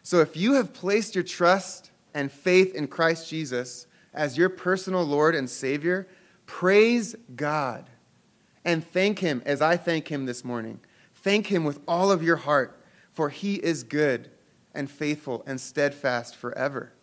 So 0.03 0.21
if 0.21 0.37
you 0.37 0.53
have 0.53 0.73
placed 0.73 1.15
your 1.15 1.23
trust 1.23 1.91
and 2.13 2.31
faith 2.31 2.73
in 2.73 2.87
Christ 2.87 3.29
Jesus 3.29 3.87
as 4.13 4.37
your 4.37 4.49
personal 4.49 5.03
Lord 5.03 5.35
and 5.35 5.49
Savior, 5.49 6.07
praise 6.45 7.15
God 7.35 7.89
and 8.63 8.85
thank 8.87 9.19
Him 9.19 9.41
as 9.45 9.61
I 9.61 9.75
thank 9.75 10.07
Him 10.07 10.25
this 10.25 10.45
morning. 10.45 10.79
Thank 11.15 11.47
Him 11.47 11.65
with 11.65 11.81
all 11.87 12.11
of 12.11 12.23
your 12.23 12.37
heart, 12.37 12.81
for 13.11 13.29
He 13.29 13.55
is 13.55 13.83
good 13.83 14.29
and 14.77 14.89
faithful 14.89 15.43
and 15.45 15.59
steadfast 15.59 16.35
forever. 16.35 16.93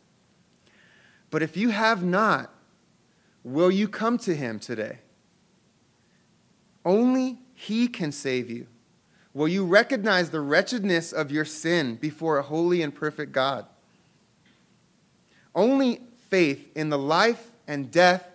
But 1.30 1.42
if 1.42 1.56
you 1.56 1.70
have 1.70 2.02
not, 2.04 2.54
will 3.42 3.70
you 3.70 3.88
come 3.88 4.16
to 4.18 4.34
Him 4.34 4.58
today? 4.58 5.00
Only 6.84 7.40
He 7.54 7.88
can 7.88 8.12
save 8.12 8.48
you. 8.48 8.68
Will 9.34 9.48
you 9.48 9.66
recognize 9.66 10.30
the 10.30 10.40
wretchedness 10.40 11.12
of 11.12 11.32
your 11.32 11.44
sin 11.44 11.96
before 11.96 12.38
a 12.38 12.42
holy 12.42 12.82
and 12.82 12.94
perfect 12.94 13.32
God? 13.32 13.66
Only 15.54 16.02
faith 16.30 16.70
in 16.76 16.90
the 16.90 16.98
life 16.98 17.50
and 17.66 17.90
death 17.90 18.28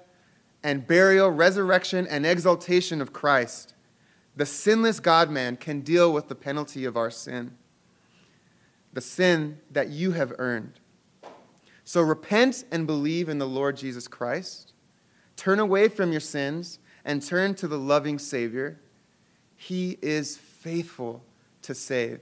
and 0.62 0.86
burial, 0.86 1.30
resurrection, 1.30 2.06
and 2.06 2.26
exaltation 2.26 3.02
of 3.02 3.14
Christ, 3.14 3.74
the 4.36 4.46
sinless 4.46 5.00
God 5.00 5.30
man, 5.30 5.56
can 5.56 5.80
deal 5.82 6.12
with 6.12 6.28
the 6.28 6.36
penalty 6.36 6.84
of 6.84 6.98
our 6.98 7.10
sin, 7.10 7.56
the 9.00 9.06
sin 9.06 9.58
that 9.72 9.88
you 9.88 10.12
have 10.12 10.34
earned. 10.40 10.74
So 11.86 12.02
repent 12.02 12.66
and 12.70 12.86
believe 12.86 13.30
in 13.30 13.38
the 13.38 13.48
Lord 13.48 13.78
Jesus 13.78 14.10
Christ. 14.10 14.74
Turn 15.38 15.58
away 15.58 15.88
from 15.88 16.12
your 16.12 16.20
sins 16.20 16.80
and 17.06 17.26
turn 17.26 17.56
to 17.56 17.68
the 17.70 17.78
loving 17.80 18.20
Savior. 18.20 18.78
He 19.56 19.98
is 20.02 20.36
faithful 20.36 21.24
to 21.62 21.74
save. 21.74 22.20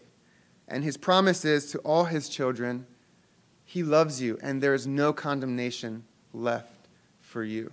And 0.68 0.84
his 0.84 0.98
promise 0.98 1.46
is 1.46 1.72
to 1.72 1.80
all 1.80 2.04
his 2.04 2.30
children, 2.30 2.86
he 3.66 3.82
loves 3.82 4.22
you, 4.22 4.38
and 4.44 4.62
there 4.62 4.76
is 4.76 4.86
no 4.86 5.14
condemnation 5.14 6.04
left 6.32 6.90
for 7.22 7.44
you. 7.44 7.72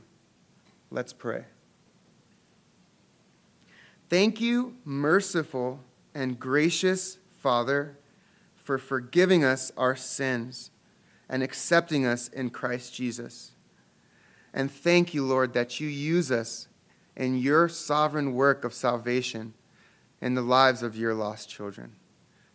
Let's 0.90 1.12
pray. 1.12 1.44
Thank 4.08 4.40
you, 4.40 4.76
merciful 4.86 5.80
and 6.14 6.40
gracious 6.40 7.18
Father, 7.42 7.98
for 8.64 8.78
forgiving 8.78 9.44
us 9.44 9.70
our 9.76 9.94
sins 9.94 10.70
and 11.28 11.42
accepting 11.42 12.04
us 12.04 12.28
in 12.28 12.50
Christ 12.50 12.94
Jesus. 12.94 13.52
And 14.52 14.70
thank 14.70 15.14
you, 15.14 15.24
Lord, 15.24 15.52
that 15.52 15.78
you 15.78 15.88
use 15.88 16.32
us 16.32 16.68
in 17.14 17.38
your 17.38 17.68
sovereign 17.68 18.34
work 18.34 18.64
of 18.64 18.74
salvation 18.74 19.54
in 20.20 20.34
the 20.34 20.42
lives 20.42 20.82
of 20.82 20.96
your 20.96 21.14
lost 21.14 21.48
children. 21.48 21.92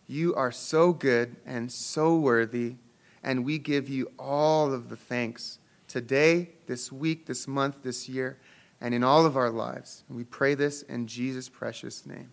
You 0.06 0.34
are 0.34 0.50
so 0.50 0.92
good 0.92 1.36
and 1.46 1.70
so 1.70 2.16
worthy, 2.16 2.74
and 3.22 3.44
we 3.44 3.58
give 3.58 3.88
you 3.88 4.10
all 4.18 4.72
of 4.72 4.88
the 4.88 4.96
thanks 4.96 5.58
today, 5.86 6.50
this 6.66 6.90
week, 6.90 7.26
this 7.26 7.46
month, 7.46 7.82
this 7.82 8.08
year, 8.08 8.38
and 8.80 8.94
in 8.94 9.04
all 9.04 9.24
of 9.24 9.36
our 9.36 9.50
lives. 9.50 10.02
And 10.08 10.16
we 10.16 10.24
pray 10.24 10.54
this 10.54 10.82
in 10.82 11.06
Jesus' 11.06 11.48
precious 11.48 12.04
name. 12.04 12.32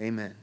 Amen. 0.00 0.41